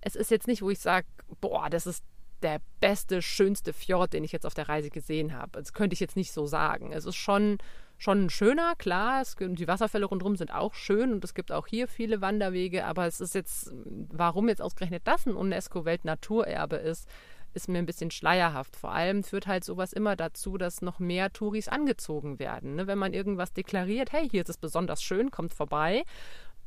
es 0.00 0.16
ist 0.16 0.30
jetzt 0.30 0.46
nicht, 0.46 0.62
wo 0.62 0.70
ich 0.70 0.78
sage, 0.78 1.06
boah, 1.40 1.68
das 1.70 1.86
ist 1.86 2.04
der 2.42 2.60
beste, 2.80 3.22
schönste 3.22 3.72
Fjord, 3.72 4.12
den 4.12 4.24
ich 4.24 4.32
jetzt 4.32 4.46
auf 4.46 4.54
der 4.54 4.68
Reise 4.68 4.90
gesehen 4.90 5.34
habe. 5.34 5.52
Das 5.60 5.72
könnte 5.72 5.94
ich 5.94 6.00
jetzt 6.00 6.16
nicht 6.16 6.32
so 6.32 6.46
sagen. 6.46 6.92
Es 6.92 7.06
ist 7.06 7.16
schon 7.16 7.58
schon 7.98 8.30
schöner, 8.30 8.74
klar. 8.76 9.22
Es, 9.22 9.36
die 9.38 9.68
Wasserfälle 9.68 10.06
rundherum 10.06 10.36
sind 10.36 10.52
auch 10.52 10.74
schön 10.74 11.12
und 11.12 11.24
es 11.24 11.34
gibt 11.34 11.52
auch 11.52 11.66
hier 11.66 11.88
viele 11.88 12.20
Wanderwege, 12.20 12.84
aber 12.84 13.06
es 13.06 13.20
ist 13.20 13.34
jetzt, 13.34 13.72
warum 14.10 14.48
jetzt 14.48 14.62
ausgerechnet 14.62 15.02
das 15.04 15.26
ein 15.26 15.34
UNESCO-Weltnaturerbe 15.34 16.76
ist, 16.76 17.08
ist 17.54 17.68
mir 17.68 17.78
ein 17.78 17.86
bisschen 17.86 18.10
schleierhaft. 18.10 18.76
Vor 18.76 18.92
allem 18.92 19.24
führt 19.24 19.46
halt 19.46 19.64
sowas 19.64 19.92
immer 19.92 20.14
dazu, 20.14 20.58
dass 20.58 20.82
noch 20.82 20.98
mehr 20.98 21.32
Touris 21.32 21.68
angezogen 21.68 22.38
werden. 22.38 22.76
Ne? 22.76 22.86
Wenn 22.86 22.98
man 22.98 23.14
irgendwas 23.14 23.52
deklariert, 23.52 24.12
hey, 24.12 24.28
hier 24.28 24.42
ist 24.42 24.50
es 24.50 24.58
besonders 24.58 25.02
schön, 25.02 25.30
kommt 25.30 25.54
vorbei, 25.54 26.04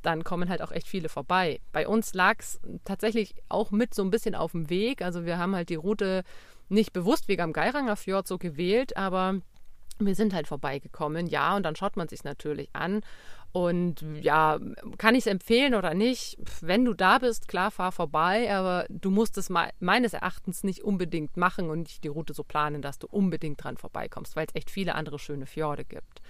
dann 0.01 0.23
kommen 0.23 0.49
halt 0.49 0.61
auch 0.61 0.71
echt 0.71 0.87
viele 0.87 1.09
vorbei. 1.09 1.61
Bei 1.71 1.87
uns 1.87 2.13
lag 2.13 2.37
es 2.39 2.59
tatsächlich 2.85 3.35
auch 3.49 3.71
mit 3.71 3.93
so 3.93 4.01
ein 4.03 4.11
bisschen 4.11 4.33
auf 4.33 4.51
dem 4.51 4.69
Weg. 4.69 5.01
Also 5.01 5.25
wir 5.25 5.37
haben 5.37 5.55
halt 5.55 5.69
die 5.69 5.75
Route 5.75 6.23
nicht 6.69 6.93
bewusst 6.93 7.27
wegen 7.27 7.41
am 7.41 7.53
Geiranger 7.53 7.95
Fjord 7.95 8.27
so 8.27 8.37
gewählt, 8.37 8.95
aber 8.97 9.41
wir 10.07 10.15
sind 10.15 10.33
halt 10.33 10.47
vorbeigekommen, 10.47 11.27
ja, 11.27 11.55
und 11.55 11.63
dann 11.63 11.75
schaut 11.75 11.97
man 11.97 12.07
sich 12.07 12.23
natürlich 12.23 12.69
an. 12.73 13.01
Und 13.51 14.05
ja, 14.21 14.59
kann 14.99 15.15
ich 15.15 15.21
es 15.21 15.27
empfehlen 15.27 15.73
oder 15.73 15.95
nicht? 15.95 16.37
Wenn 16.61 16.85
du 16.85 16.93
da 16.93 17.17
bist, 17.17 17.47
klar, 17.47 17.71
fahr 17.71 17.91
vorbei, 17.91 18.53
aber 18.53 18.85
du 18.89 19.09
musst 19.09 19.39
es 19.39 19.49
meines 19.79 20.13
Erachtens 20.13 20.63
nicht 20.63 20.83
unbedingt 20.83 21.35
machen 21.35 21.69
und 21.71 21.79
nicht 21.79 22.03
die 22.03 22.09
Route 22.09 22.33
so 22.33 22.43
planen, 22.43 22.83
dass 22.83 22.99
du 22.99 23.07
unbedingt 23.07 23.63
dran 23.63 23.77
vorbeikommst, 23.77 24.35
weil 24.35 24.45
es 24.45 24.55
echt 24.55 24.69
viele 24.69 24.93
andere 24.93 25.17
schöne 25.17 25.47
Fjorde 25.47 25.83
gibt. 25.83 26.21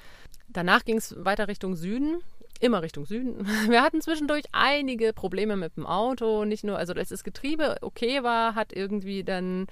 Danach 0.50 0.84
ging 0.84 0.98
es 0.98 1.16
weiter 1.24 1.48
Richtung 1.48 1.76
Süden 1.76 2.22
immer 2.60 2.82
Richtung 2.82 3.06
Süden. 3.06 3.48
Wir 3.70 3.82
hatten 3.82 4.02
zwischendurch 4.02 4.44
einige 4.52 5.14
Probleme 5.14 5.56
mit 5.56 5.78
dem 5.78 5.86
Auto. 5.86 6.46
Nicht 6.46 6.64
nur, 6.64 6.78
also 6.78 6.94
dass 6.94 7.10
das 7.10 7.24
Getriebe 7.24 7.78
okay 7.82 8.24
war, 8.24 8.56
hat 8.56 8.74
irgendwie 8.74 9.24
dann 9.24 9.68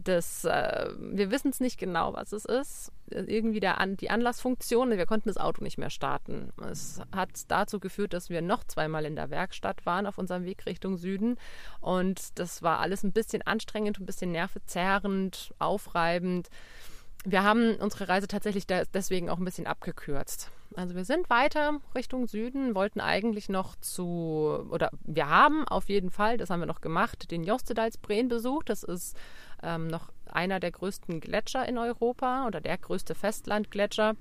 das, 0.00 0.44
äh, 0.44 0.90
wir 0.96 1.32
wissen 1.32 1.50
es 1.50 1.58
nicht 1.58 1.76
genau, 1.76 2.14
was 2.14 2.32
es 2.32 2.44
ist. 2.44 2.92
Irgendwie 3.10 3.58
der, 3.58 3.84
die 3.84 4.10
Anlassfunktion, 4.10 4.90
wir 4.90 5.06
konnten 5.06 5.28
das 5.28 5.38
Auto 5.38 5.64
nicht 5.64 5.76
mehr 5.76 5.90
starten. 5.90 6.52
Es 6.70 7.00
hat 7.10 7.30
dazu 7.48 7.80
geführt, 7.80 8.12
dass 8.12 8.30
wir 8.30 8.40
noch 8.40 8.62
zweimal 8.62 9.04
in 9.06 9.16
der 9.16 9.30
Werkstatt 9.30 9.86
waren 9.86 10.06
auf 10.06 10.18
unserem 10.18 10.44
Weg 10.44 10.66
Richtung 10.66 10.98
Süden. 10.98 11.36
Und 11.80 12.38
das 12.38 12.62
war 12.62 12.78
alles 12.78 13.02
ein 13.02 13.12
bisschen 13.12 13.42
anstrengend, 13.42 13.98
ein 13.98 14.06
bisschen 14.06 14.30
nervezerrend, 14.30 15.52
aufreibend. 15.58 16.48
Wir 17.24 17.42
haben 17.42 17.76
unsere 17.76 18.08
Reise 18.08 18.28
tatsächlich 18.28 18.66
deswegen 18.66 19.28
auch 19.28 19.38
ein 19.38 19.44
bisschen 19.44 19.66
abgekürzt. 19.66 20.50
Also 20.76 20.94
wir 20.94 21.04
sind 21.04 21.28
weiter 21.30 21.80
Richtung 21.94 22.26
Süden, 22.26 22.74
wollten 22.74 23.00
eigentlich 23.00 23.48
noch 23.48 23.74
zu, 23.76 24.66
oder 24.70 24.90
wir 25.04 25.28
haben 25.28 25.66
auf 25.66 25.88
jeden 25.88 26.10
Fall, 26.10 26.36
das 26.36 26.50
haben 26.50 26.60
wir 26.60 26.66
noch 26.66 26.80
gemacht, 26.80 27.30
den 27.30 27.42
Jostedalsbreen 27.42 28.28
besucht. 28.28 28.68
Das 28.68 28.82
ist 28.82 29.16
ähm, 29.62 29.88
noch 29.88 30.12
einer 30.26 30.60
der 30.60 30.70
größten 30.70 31.20
Gletscher 31.20 31.66
in 31.68 31.78
Europa 31.78 32.46
oder 32.46 32.60
der 32.60 32.78
größte 32.78 33.14
Festlandgletscher. 33.14 34.14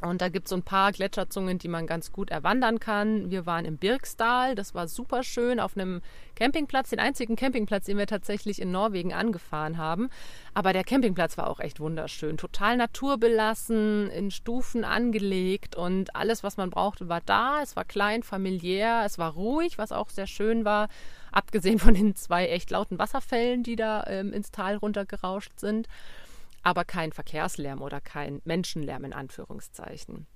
Und 0.00 0.22
da 0.22 0.28
gibt 0.30 0.46
es 0.46 0.50
so 0.50 0.56
ein 0.56 0.62
paar 0.62 0.92
Gletscherzungen, 0.92 1.58
die 1.58 1.68
man 1.68 1.86
ganz 1.86 2.10
gut 2.10 2.30
erwandern 2.30 2.80
kann. 2.80 3.30
Wir 3.30 3.44
waren 3.44 3.66
im 3.66 3.76
Birkstal, 3.76 4.54
das 4.54 4.74
war 4.74 4.88
super 4.88 5.22
schön 5.22 5.60
auf 5.60 5.76
einem 5.76 6.00
Campingplatz, 6.36 6.88
den 6.88 7.00
einzigen 7.00 7.36
Campingplatz, 7.36 7.84
den 7.84 7.98
wir 7.98 8.06
tatsächlich 8.06 8.62
in 8.62 8.70
Norwegen 8.70 9.12
angefahren 9.12 9.76
haben. 9.76 10.08
Aber 10.54 10.72
der 10.72 10.84
Campingplatz 10.84 11.36
war 11.36 11.50
auch 11.50 11.60
echt 11.60 11.80
wunderschön, 11.80 12.38
total 12.38 12.78
naturbelassen, 12.78 14.10
in 14.10 14.30
Stufen 14.30 14.84
angelegt 14.84 15.76
und 15.76 16.16
alles, 16.16 16.42
was 16.42 16.56
man 16.56 16.70
brauchte, 16.70 17.10
war 17.10 17.20
da. 17.20 17.60
Es 17.62 17.76
war 17.76 17.84
klein, 17.84 18.22
familiär, 18.22 19.02
es 19.04 19.18
war 19.18 19.32
ruhig, 19.32 19.76
was 19.76 19.92
auch 19.92 20.08
sehr 20.08 20.26
schön 20.26 20.64
war. 20.64 20.88
Abgesehen 21.30 21.78
von 21.78 21.92
den 21.92 22.16
zwei 22.16 22.46
echt 22.46 22.70
lauten 22.70 22.98
Wasserfällen, 22.98 23.62
die 23.62 23.76
da 23.76 24.04
ähm, 24.06 24.32
ins 24.32 24.50
Tal 24.50 24.76
runtergerauscht 24.76 25.60
sind 25.60 25.88
aber 26.62 26.84
kein 26.84 27.12
Verkehrslärm 27.12 27.82
oder 27.82 28.00
kein 28.00 28.40
Menschenlärm 28.44 29.04
in 29.04 29.12
Anführungszeichen. 29.12 30.26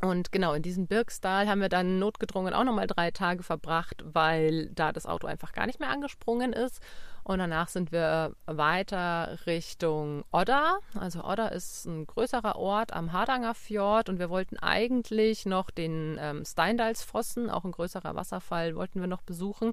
Und 0.00 0.30
genau, 0.30 0.52
in 0.52 0.62
diesem 0.62 0.86
Birkstal 0.86 1.48
haben 1.48 1.60
wir 1.60 1.68
dann 1.68 1.98
notgedrungen 1.98 2.54
auch 2.54 2.62
nochmal 2.62 2.86
drei 2.86 3.10
Tage 3.10 3.42
verbracht, 3.42 4.04
weil 4.04 4.70
da 4.70 4.92
das 4.92 5.06
Auto 5.06 5.26
einfach 5.26 5.52
gar 5.52 5.66
nicht 5.66 5.80
mehr 5.80 5.90
angesprungen 5.90 6.52
ist. 6.52 6.80
Und 7.24 7.40
danach 7.40 7.68
sind 7.68 7.90
wir 7.90 8.32
weiter 8.46 9.38
Richtung 9.46 10.24
Odda. 10.30 10.78
Also 10.94 11.24
Odda 11.24 11.48
ist 11.48 11.84
ein 11.84 12.06
größerer 12.06 12.56
Ort 12.56 12.92
am 12.92 13.12
Hardanger 13.12 13.54
Fjord 13.54 14.08
und 14.08 14.20
wir 14.20 14.30
wollten 14.30 14.56
eigentlich 14.56 15.44
noch 15.46 15.70
den 15.70 16.16
ähm, 16.20 16.44
Steindalsfossen, 16.44 17.50
auch 17.50 17.64
ein 17.64 17.72
größerer 17.72 18.14
Wasserfall, 18.14 18.76
wollten 18.76 19.00
wir 19.00 19.08
noch 19.08 19.22
besuchen 19.22 19.72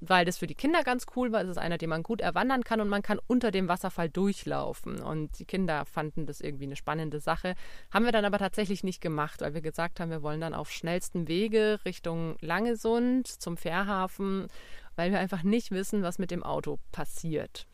weil 0.00 0.24
das 0.24 0.38
für 0.38 0.46
die 0.46 0.54
Kinder 0.54 0.82
ganz 0.82 1.06
cool 1.14 1.32
war. 1.32 1.42
Es 1.42 1.48
ist 1.48 1.58
einer, 1.58 1.78
den 1.78 1.90
man 1.90 2.02
gut 2.02 2.20
erwandern 2.20 2.64
kann 2.64 2.80
und 2.80 2.88
man 2.88 3.02
kann 3.02 3.20
unter 3.26 3.50
dem 3.50 3.68
Wasserfall 3.68 4.08
durchlaufen. 4.08 5.00
Und 5.00 5.38
die 5.38 5.44
Kinder 5.44 5.84
fanden 5.84 6.26
das 6.26 6.40
irgendwie 6.40 6.64
eine 6.64 6.76
spannende 6.76 7.20
Sache. 7.20 7.54
Haben 7.90 8.06
wir 8.06 8.12
dann 8.12 8.24
aber 8.24 8.38
tatsächlich 8.38 8.82
nicht 8.82 9.00
gemacht, 9.00 9.40
weil 9.42 9.54
wir 9.54 9.60
gesagt 9.60 10.00
haben, 10.00 10.10
wir 10.10 10.22
wollen 10.22 10.40
dann 10.40 10.54
auf 10.54 10.70
schnellstem 10.70 11.28
Wege 11.28 11.80
Richtung 11.84 12.36
Langesund 12.40 13.28
zum 13.28 13.56
Fährhafen, 13.56 14.48
weil 14.96 15.12
wir 15.12 15.18
einfach 15.18 15.42
nicht 15.42 15.70
wissen, 15.70 16.02
was 16.02 16.18
mit 16.18 16.30
dem 16.30 16.42
Auto 16.42 16.78
passiert. 16.92 17.66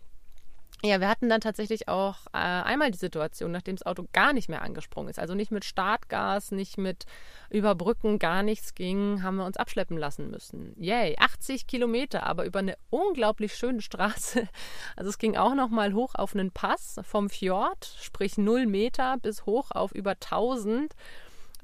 Ja, 0.85 1.01
wir 1.01 1.09
hatten 1.09 1.31
dann 1.31 1.41
tatsächlich 1.41 1.89
auch 1.89 2.27
äh, 2.35 2.37
einmal 2.39 2.91
die 2.91 2.99
Situation, 2.99 3.51
nachdem 3.51 3.77
das 3.77 3.87
Auto 3.87 4.07
gar 4.13 4.35
nicht 4.35 4.51
mehr 4.51 4.61
angesprungen 4.61 5.09
ist, 5.09 5.19
also 5.19 5.35
nicht 5.35 5.51
mit 5.51 5.65
Startgas, 5.65 6.51
nicht 6.51 6.77
mit 6.77 7.07
Überbrücken, 7.49 8.19
gar 8.19 8.43
nichts 8.43 8.75
ging, 8.75 9.23
haben 9.23 9.37
wir 9.37 9.47
uns 9.47 9.57
abschleppen 9.57 9.97
lassen 9.97 10.31
müssen. 10.31 10.75
Yay, 10.79 11.17
80 11.19 11.67
Kilometer, 11.67 12.25
aber 12.25 12.45
über 12.45 12.59
eine 12.59 12.77
unglaublich 12.91 13.55
schöne 13.55 13.81
Straße. 13.81 14.49
Also 14.97 15.11
es 15.11 15.19
ging 15.19 15.37
auch 15.37 15.55
noch 15.55 15.69
mal 15.69 15.93
hoch 15.95 16.15
auf 16.15 16.35
einen 16.35 16.51
Pass 16.51 17.01
vom 17.03 17.29
Fjord, 17.29 17.97
sprich 18.01 18.39
0 18.39 18.67
Meter 18.67 19.17
bis 19.19 19.45
hoch 19.45 19.71
auf 19.71 19.93
über 19.93 20.13
1000 20.13 20.95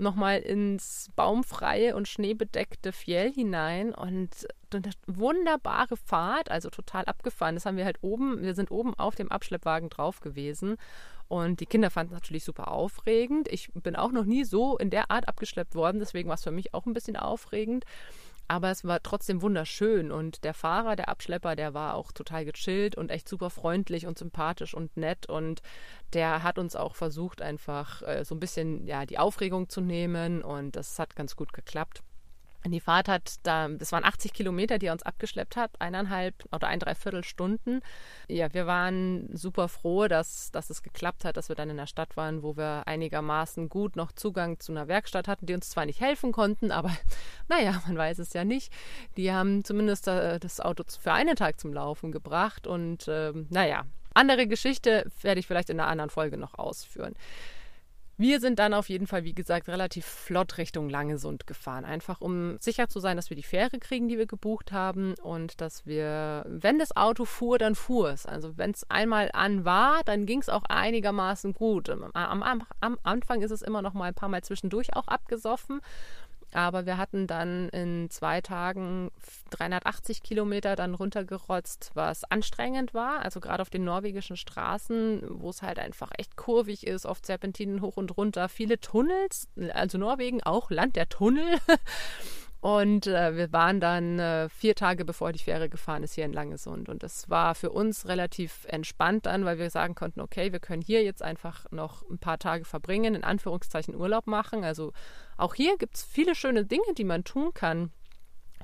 nochmal 0.02 0.40
ins 0.40 1.10
baumfreie 1.16 1.96
und 1.96 2.08
schneebedeckte 2.08 2.92
Fjell 2.92 3.32
hinein 3.32 3.94
und 3.94 4.30
eine 4.72 4.90
wunderbare 5.06 5.96
Fahrt, 5.96 6.50
also 6.50 6.70
total 6.70 7.04
abgefahren. 7.04 7.54
Das 7.54 7.66
haben 7.66 7.76
wir 7.76 7.84
halt 7.84 7.98
oben, 8.02 8.42
wir 8.42 8.54
sind 8.54 8.70
oben 8.70 8.94
auf 8.94 9.14
dem 9.14 9.30
Abschleppwagen 9.30 9.88
drauf 9.88 10.20
gewesen 10.20 10.76
und 11.28 11.60
die 11.60 11.66
Kinder 11.66 11.90
fanden 11.90 12.12
es 12.12 12.20
natürlich 12.20 12.44
super 12.44 12.70
aufregend. 12.70 13.48
Ich 13.50 13.70
bin 13.72 13.96
auch 13.96 14.12
noch 14.12 14.24
nie 14.24 14.44
so 14.44 14.76
in 14.76 14.90
der 14.90 15.10
Art 15.10 15.28
abgeschleppt 15.28 15.74
worden, 15.74 15.98
deswegen 15.98 16.28
war 16.28 16.34
es 16.34 16.44
für 16.44 16.50
mich 16.50 16.74
auch 16.74 16.86
ein 16.86 16.92
bisschen 16.94 17.16
aufregend. 17.16 17.84
Aber 18.52 18.70
es 18.70 18.84
war 18.84 19.02
trotzdem 19.02 19.40
wunderschön 19.40 20.12
und 20.12 20.44
der 20.44 20.52
Fahrer, 20.52 20.94
der 20.94 21.08
Abschlepper, 21.08 21.56
der 21.56 21.72
war 21.72 21.94
auch 21.94 22.12
total 22.12 22.44
gechillt 22.44 22.96
und 22.96 23.10
echt 23.10 23.26
super 23.26 23.48
freundlich 23.48 24.06
und 24.06 24.18
sympathisch 24.18 24.74
und 24.74 24.94
nett 24.94 25.24
und 25.26 25.62
der 26.12 26.42
hat 26.42 26.58
uns 26.58 26.76
auch 26.76 26.94
versucht, 26.94 27.40
einfach 27.40 28.02
äh, 28.02 28.26
so 28.26 28.34
ein 28.34 28.40
bisschen 28.40 28.86
ja, 28.86 29.06
die 29.06 29.18
Aufregung 29.18 29.70
zu 29.70 29.80
nehmen 29.80 30.42
und 30.42 30.76
das 30.76 30.98
hat 30.98 31.16
ganz 31.16 31.34
gut 31.34 31.54
geklappt. 31.54 32.02
Die 32.64 32.80
Fahrt 32.80 33.08
hat 33.08 33.34
da, 33.42 33.68
das 33.68 33.92
waren 33.92 34.04
80 34.04 34.32
Kilometer, 34.32 34.78
die 34.78 34.86
er 34.86 34.92
uns 34.92 35.02
abgeschleppt 35.02 35.56
hat, 35.56 35.80
eineinhalb 35.80 36.34
oder 36.52 36.68
ein, 36.68 36.78
dreiviertel 36.78 37.24
Stunden. 37.24 37.80
Ja, 38.28 38.52
wir 38.54 38.66
waren 38.66 39.28
super 39.32 39.68
froh, 39.68 40.06
dass, 40.06 40.50
dass 40.52 40.70
es 40.70 40.82
geklappt 40.82 41.24
hat, 41.24 41.36
dass 41.36 41.48
wir 41.48 41.56
dann 41.56 41.70
in 41.70 41.76
der 41.76 41.86
Stadt 41.86 42.16
waren, 42.16 42.42
wo 42.42 42.56
wir 42.56 42.84
einigermaßen 42.86 43.68
gut 43.68 43.96
noch 43.96 44.12
Zugang 44.12 44.60
zu 44.60 44.72
einer 44.72 44.88
Werkstatt 44.88 45.28
hatten, 45.28 45.46
die 45.46 45.54
uns 45.54 45.70
zwar 45.70 45.86
nicht 45.86 46.00
helfen 46.00 46.32
konnten, 46.32 46.70
aber 46.70 46.90
naja, 47.48 47.82
man 47.86 47.96
weiß 47.96 48.18
es 48.20 48.32
ja 48.32 48.44
nicht. 48.44 48.72
Die 49.16 49.32
haben 49.32 49.64
zumindest 49.64 50.06
äh, 50.08 50.38
das 50.38 50.60
Auto 50.60 50.84
für 51.00 51.12
einen 51.12 51.36
Tag 51.36 51.58
zum 51.58 51.72
Laufen 51.72 52.12
gebracht 52.12 52.66
und 52.66 53.08
äh, 53.08 53.32
naja, 53.50 53.84
andere 54.14 54.46
Geschichte 54.46 55.10
werde 55.22 55.40
ich 55.40 55.46
vielleicht 55.46 55.70
in 55.70 55.80
einer 55.80 55.88
anderen 55.88 56.10
Folge 56.10 56.36
noch 56.36 56.58
ausführen. 56.58 57.14
Wir 58.22 58.38
sind 58.38 58.60
dann 58.60 58.72
auf 58.72 58.88
jeden 58.88 59.08
Fall, 59.08 59.24
wie 59.24 59.34
gesagt, 59.34 59.68
relativ 59.68 60.06
flott 60.06 60.56
Richtung 60.56 60.88
Langesund 60.88 61.44
gefahren. 61.48 61.84
Einfach 61.84 62.20
um 62.20 62.56
sicher 62.60 62.88
zu 62.88 63.00
sein, 63.00 63.16
dass 63.16 63.30
wir 63.30 63.36
die 63.36 63.42
Fähre 63.42 63.80
kriegen, 63.80 64.06
die 64.06 64.16
wir 64.16 64.26
gebucht 64.26 64.70
haben 64.70 65.14
und 65.14 65.60
dass 65.60 65.86
wir, 65.86 66.44
wenn 66.46 66.78
das 66.78 66.94
Auto 66.94 67.24
fuhr, 67.24 67.58
dann 67.58 67.74
fuhr 67.74 68.10
es. 68.10 68.24
Also 68.24 68.56
wenn 68.56 68.70
es 68.70 68.88
einmal 68.88 69.30
an 69.32 69.64
war, 69.64 70.02
dann 70.04 70.24
ging 70.24 70.40
es 70.40 70.48
auch 70.48 70.62
einigermaßen 70.68 71.52
gut. 71.52 71.90
Am, 71.90 72.12
am, 72.12 72.62
am 72.78 72.98
Anfang 73.02 73.42
ist 73.42 73.50
es 73.50 73.60
immer 73.60 73.82
noch 73.82 73.92
mal 73.92 74.04
ein 74.04 74.14
paar 74.14 74.28
Mal 74.28 74.44
zwischendurch 74.44 74.94
auch 74.94 75.08
abgesoffen. 75.08 75.80
Aber 76.52 76.86
wir 76.86 76.98
hatten 76.98 77.26
dann 77.26 77.68
in 77.70 78.10
zwei 78.10 78.40
Tagen 78.40 79.10
380 79.50 80.22
Kilometer 80.22 80.76
dann 80.76 80.94
runtergerotzt, 80.94 81.90
was 81.94 82.24
anstrengend 82.24 82.92
war. 82.94 83.20
Also 83.20 83.40
gerade 83.40 83.62
auf 83.62 83.70
den 83.70 83.84
norwegischen 83.84 84.36
Straßen, 84.36 85.22
wo 85.40 85.50
es 85.50 85.62
halt 85.62 85.78
einfach 85.78 86.10
echt 86.18 86.36
kurvig 86.36 86.86
ist, 86.86 87.06
oft 87.06 87.24
Serpentinen 87.24 87.80
hoch 87.80 87.96
und 87.96 88.16
runter, 88.16 88.48
viele 88.48 88.78
Tunnels. 88.78 89.48
Also 89.72 89.96
Norwegen 89.98 90.42
auch 90.42 90.70
Land 90.70 90.96
der 90.96 91.08
Tunnel. 91.08 91.58
Und 92.62 93.08
äh, 93.08 93.36
wir 93.36 93.52
waren 93.52 93.80
dann 93.80 94.20
äh, 94.20 94.48
vier 94.48 94.76
Tage 94.76 95.04
bevor 95.04 95.32
die 95.32 95.40
Fähre 95.40 95.68
gefahren 95.68 96.04
ist 96.04 96.14
hier 96.14 96.24
in 96.24 96.32
Langesund. 96.32 96.88
Und 96.88 97.02
das 97.02 97.28
war 97.28 97.56
für 97.56 97.70
uns 97.70 98.06
relativ 98.06 98.66
entspannt 98.68 99.26
dann, 99.26 99.44
weil 99.44 99.58
wir 99.58 99.68
sagen 99.68 99.96
konnten, 99.96 100.20
okay, 100.20 100.52
wir 100.52 100.60
können 100.60 100.80
hier 100.80 101.02
jetzt 101.02 101.24
einfach 101.24 101.66
noch 101.72 102.08
ein 102.08 102.18
paar 102.18 102.38
Tage 102.38 102.64
verbringen, 102.64 103.16
in 103.16 103.24
Anführungszeichen 103.24 103.96
Urlaub 103.96 104.28
machen. 104.28 104.62
Also 104.62 104.92
auch 105.36 105.56
hier 105.56 105.76
gibt 105.76 105.96
es 105.96 106.04
viele 106.04 106.36
schöne 106.36 106.64
Dinge, 106.64 106.94
die 106.96 107.02
man 107.02 107.24
tun 107.24 107.52
kann. 107.52 107.90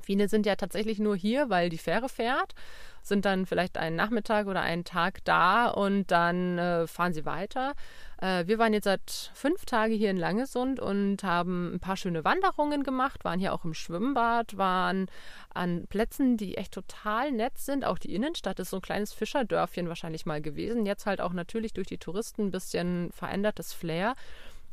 Viele 0.00 0.28
sind 0.28 0.46
ja 0.46 0.54
tatsächlich 0.54 1.00
nur 1.00 1.16
hier, 1.16 1.50
weil 1.50 1.68
die 1.68 1.76
Fähre 1.76 2.08
fährt, 2.08 2.54
sind 3.02 3.24
dann 3.24 3.46
vielleicht 3.46 3.76
einen 3.76 3.96
Nachmittag 3.96 4.46
oder 4.46 4.60
einen 4.60 4.84
Tag 4.84 5.24
da 5.24 5.66
und 5.66 6.12
dann 6.12 6.56
äh, 6.56 6.86
fahren 6.86 7.14
sie 7.14 7.26
weiter. 7.26 7.74
Äh, 8.20 8.46
wir 8.46 8.58
waren 8.58 8.72
jetzt 8.72 8.84
seit 8.84 9.30
fünf 9.34 9.64
Tagen 9.64 9.94
hier 9.94 10.10
in 10.10 10.16
Langesund 10.16 10.80
und 10.80 11.22
haben 11.22 11.74
ein 11.74 11.80
paar 11.80 11.96
schöne 11.96 12.24
Wanderungen 12.24 12.82
gemacht, 12.82 13.24
waren 13.24 13.38
hier 13.38 13.54
auch 13.54 13.64
im 13.64 13.74
Schwimmbad, 13.74 14.56
waren 14.56 15.06
an 15.54 15.86
Plätzen, 15.88 16.36
die 16.36 16.56
echt 16.56 16.72
total 16.72 17.32
nett 17.32 17.58
sind. 17.58 17.84
Auch 17.84 17.98
die 17.98 18.14
Innenstadt 18.14 18.58
ist 18.58 18.70
so 18.70 18.76
ein 18.76 18.82
kleines 18.82 19.12
Fischerdörfchen 19.12 19.88
wahrscheinlich 19.88 20.26
mal 20.26 20.42
gewesen. 20.42 20.86
Jetzt 20.86 21.06
halt 21.06 21.20
auch 21.20 21.32
natürlich 21.32 21.72
durch 21.72 21.88
die 21.88 21.98
Touristen 21.98 22.46
ein 22.46 22.50
bisschen 22.50 23.10
verändertes 23.12 23.72
Flair. 23.72 24.14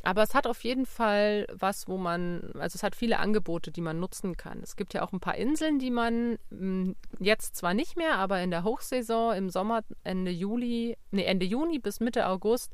Aber 0.04 0.22
es 0.22 0.36
hat 0.36 0.46
auf 0.46 0.64
jeden 0.64 0.86
Fall 0.86 1.48
was, 1.52 1.88
wo 1.88 1.98
man, 1.98 2.52
also 2.60 2.76
es 2.76 2.84
hat 2.84 2.96
viele 2.96 3.18
Angebote, 3.18 3.72
die 3.72 3.82
man 3.82 4.00
nutzen 4.00 4.38
kann. 4.38 4.60
Es 4.62 4.76
gibt 4.76 4.94
ja 4.94 5.02
auch 5.02 5.14
ein 5.14 5.20
paar 5.20 5.36
Inseln, 5.36 5.80
die 5.80 5.90
man 5.90 6.38
hm, 6.52 6.96
jetzt 7.20 7.56
zwar 7.56 7.74
nicht 7.74 7.98
mehr, 7.98 8.16
aber 8.18 8.40
in 8.42 8.52
der 8.52 8.64
Hochsaison 8.64 9.34
im 9.34 9.50
Sommer, 9.50 9.82
Ende 10.04 10.30
Juli, 10.30 10.96
nee, 11.10 11.24
Ende 11.24 11.48
Juni 11.48 11.80
bis 11.80 12.02
Mitte 12.02 12.28
August 12.28 12.72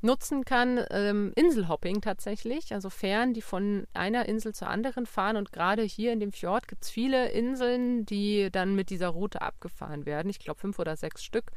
nutzen 0.00 0.44
kann. 0.44 0.84
Ähm, 0.90 1.32
Inselhopping 1.34 2.00
tatsächlich, 2.00 2.72
also 2.72 2.90
Fähren, 2.90 3.34
die 3.34 3.42
von 3.42 3.86
einer 3.94 4.26
Insel 4.28 4.54
zur 4.54 4.68
anderen 4.68 5.06
fahren. 5.06 5.36
Und 5.36 5.52
gerade 5.52 5.82
hier 5.82 6.12
in 6.12 6.20
dem 6.20 6.32
Fjord 6.32 6.68
gibt 6.68 6.84
es 6.84 6.90
viele 6.90 7.30
Inseln, 7.30 8.06
die 8.06 8.50
dann 8.50 8.74
mit 8.74 8.90
dieser 8.90 9.08
Route 9.08 9.42
abgefahren 9.42 10.06
werden. 10.06 10.28
Ich 10.28 10.38
glaube 10.38 10.60
fünf 10.60 10.78
oder 10.78 10.96
sechs 10.96 11.24
Stück. 11.24 11.52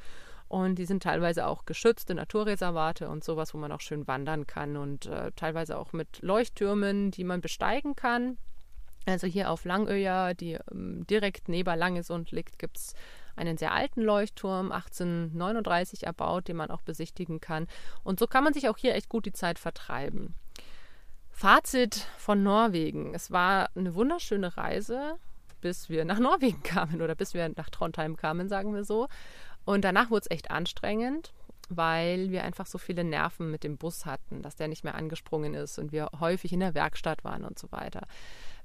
Und 0.48 0.80
die 0.80 0.86
sind 0.86 1.04
teilweise 1.04 1.46
auch 1.46 1.66
geschützte 1.66 2.16
Naturreservate 2.16 3.08
und 3.08 3.24
sowas, 3.24 3.54
wo 3.54 3.60
man 3.60 3.72
auch 3.72 3.82
schön 3.82 4.08
wandern 4.08 4.48
kann 4.48 4.78
und 4.78 5.06
äh, 5.06 5.32
teilweise 5.36 5.78
auch 5.78 5.94
mit 5.94 6.24
Leuchttürmen, 6.24 7.12
die 7.12 7.24
man 7.24 7.40
besteigen 7.40 7.96
kann. 7.96 8.40
Also 9.06 9.28
hier 9.28 9.52
auf 9.52 9.64
Langöja, 9.64 10.34
die 10.34 10.58
ähm, 10.72 11.06
direkt 11.08 11.50
neben 11.50 11.78
Langesund 11.78 12.32
liegt, 12.32 12.58
gibt 12.58 12.78
es 12.78 12.94
einen 13.40 13.58
sehr 13.58 13.74
alten 13.74 14.02
Leuchtturm, 14.02 14.72
1839 14.72 16.06
erbaut, 16.06 16.48
den 16.48 16.58
man 16.58 16.70
auch 16.70 16.82
besichtigen 16.82 17.40
kann. 17.40 17.68
Und 18.04 18.20
so 18.20 18.28
kann 18.28 18.44
man 18.44 18.54
sich 18.54 18.68
auch 18.68 18.78
hier 18.78 18.94
echt 18.96 19.10
gut 19.10 19.26
die 19.26 19.34
Zeit 19.34 19.58
vertreiben. 19.58 20.36
Fazit 21.32 22.08
von 22.18 22.44
Norwegen. 22.44 23.16
Es 23.16 23.32
war 23.32 23.70
eine 23.76 23.96
wunderschöne 23.96 24.58
Reise, 24.58 25.16
bis 25.62 25.90
wir 25.90 26.04
nach 26.04 26.20
Norwegen 26.28 26.62
kamen 26.64 27.02
oder 27.02 27.16
bis 27.16 27.34
wir 27.34 27.50
nach 27.56 27.70
Trondheim 27.70 28.18
kamen, 28.18 28.50
sagen 28.50 28.76
wir 28.76 28.84
so. 28.84 29.08
Und 29.66 29.84
danach 29.86 30.10
wurde 30.10 30.26
es 30.30 30.32
echt 30.32 30.52
anstrengend, 30.52 31.34
weil 31.70 32.32
wir 32.32 32.44
einfach 32.44 32.66
so 32.66 32.78
viele 32.78 33.04
Nerven 33.04 33.52
mit 33.52 33.64
dem 33.64 33.78
Bus 33.78 34.06
hatten, 34.06 34.42
dass 34.42 34.56
der 34.56 34.68
nicht 34.68 34.84
mehr 34.84 34.96
angesprungen 34.96 35.54
ist 35.54 35.80
und 35.80 35.92
wir 35.92 36.10
häufig 36.20 36.54
in 36.54 36.60
der 36.60 36.74
Werkstatt 36.74 37.24
waren 37.24 37.46
und 37.46 37.58
so 37.58 37.72
weiter. 37.72 38.08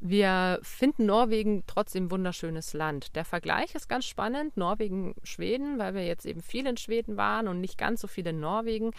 Wir 0.01 0.59
finden 0.63 1.07
Norwegen 1.07 1.65
trotzdem 1.67 2.11
wunderschönes 2.11 2.75
Land. 2.75 3.17
Der 3.17 3.25
Vergleich 3.25 3.75
ist 3.75 3.89
ganz 3.89 4.05
spannend. 4.05 4.57
Norwegen, 4.57 5.15
Schweden, 5.23 5.79
weil 5.79 5.95
wir 5.95 6.05
jetzt 6.05 6.27
eben 6.27 6.43
viel 6.43 6.67
in 6.67 6.77
Schweden 6.77 7.17
waren 7.17 7.49
und 7.49 7.61
nicht 7.61 7.79
ganz 7.79 8.01
so 8.01 8.07
viel 8.07 8.27
in 8.27 8.41
Norwegen. 8.41 8.91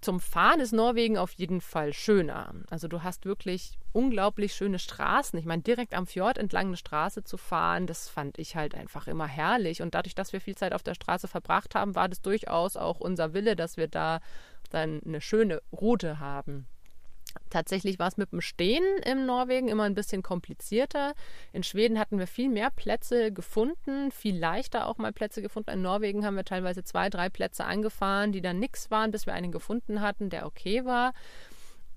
Zum 0.00 0.20
Fahren 0.20 0.60
ist 0.60 0.72
Norwegen 0.72 1.18
auf 1.18 1.32
jeden 1.32 1.60
Fall 1.60 1.92
schöner. 1.92 2.54
Also 2.70 2.88
du 2.88 3.02
hast 3.02 3.24
wirklich 3.24 3.78
unglaublich 3.92 4.54
schöne 4.54 4.78
Straßen. 4.78 5.38
Ich 5.38 5.44
meine, 5.44 5.62
direkt 5.62 5.94
am 5.94 6.06
Fjord 6.06 6.38
entlang 6.38 6.68
eine 6.68 6.76
Straße 6.76 7.24
zu 7.24 7.36
fahren, 7.36 7.86
das 7.86 8.08
fand 8.08 8.38
ich 8.38 8.56
halt 8.56 8.74
einfach 8.74 9.06
immer 9.06 9.26
herrlich. 9.26 9.82
Und 9.82 9.94
dadurch, 9.94 10.14
dass 10.14 10.32
wir 10.32 10.40
viel 10.40 10.56
Zeit 10.56 10.72
auf 10.72 10.82
der 10.82 10.94
Straße 10.94 11.28
verbracht 11.28 11.74
haben, 11.74 11.94
war 11.94 12.08
das 12.08 12.22
durchaus 12.22 12.76
auch 12.76 13.00
unser 13.00 13.34
Wille, 13.34 13.56
dass 13.56 13.76
wir 13.76 13.88
da 13.88 14.20
dann 14.70 15.00
eine 15.04 15.20
schöne 15.20 15.62
Route 15.72 16.18
haben. 16.18 16.66
Tatsächlich 17.50 17.98
war 17.98 18.08
es 18.08 18.16
mit 18.16 18.32
dem 18.32 18.40
Stehen 18.40 18.84
in 19.04 19.26
Norwegen 19.26 19.68
immer 19.68 19.84
ein 19.84 19.94
bisschen 19.94 20.22
komplizierter. 20.22 21.14
In 21.52 21.62
Schweden 21.62 21.98
hatten 21.98 22.18
wir 22.18 22.26
viel 22.26 22.48
mehr 22.48 22.70
Plätze 22.70 23.32
gefunden, 23.32 24.10
viel 24.10 24.38
leichter 24.38 24.86
auch 24.86 24.98
mal 24.98 25.12
Plätze 25.12 25.42
gefunden. 25.42 25.70
In 25.70 25.82
Norwegen 25.82 26.24
haben 26.24 26.36
wir 26.36 26.44
teilweise 26.44 26.84
zwei, 26.84 27.10
drei 27.10 27.28
Plätze 27.28 27.64
angefahren, 27.64 28.32
die 28.32 28.42
dann 28.42 28.58
nichts 28.58 28.90
waren, 28.90 29.10
bis 29.10 29.26
wir 29.26 29.34
einen 29.34 29.52
gefunden 29.52 30.00
hatten, 30.00 30.30
der 30.30 30.46
okay 30.46 30.84
war. 30.84 31.12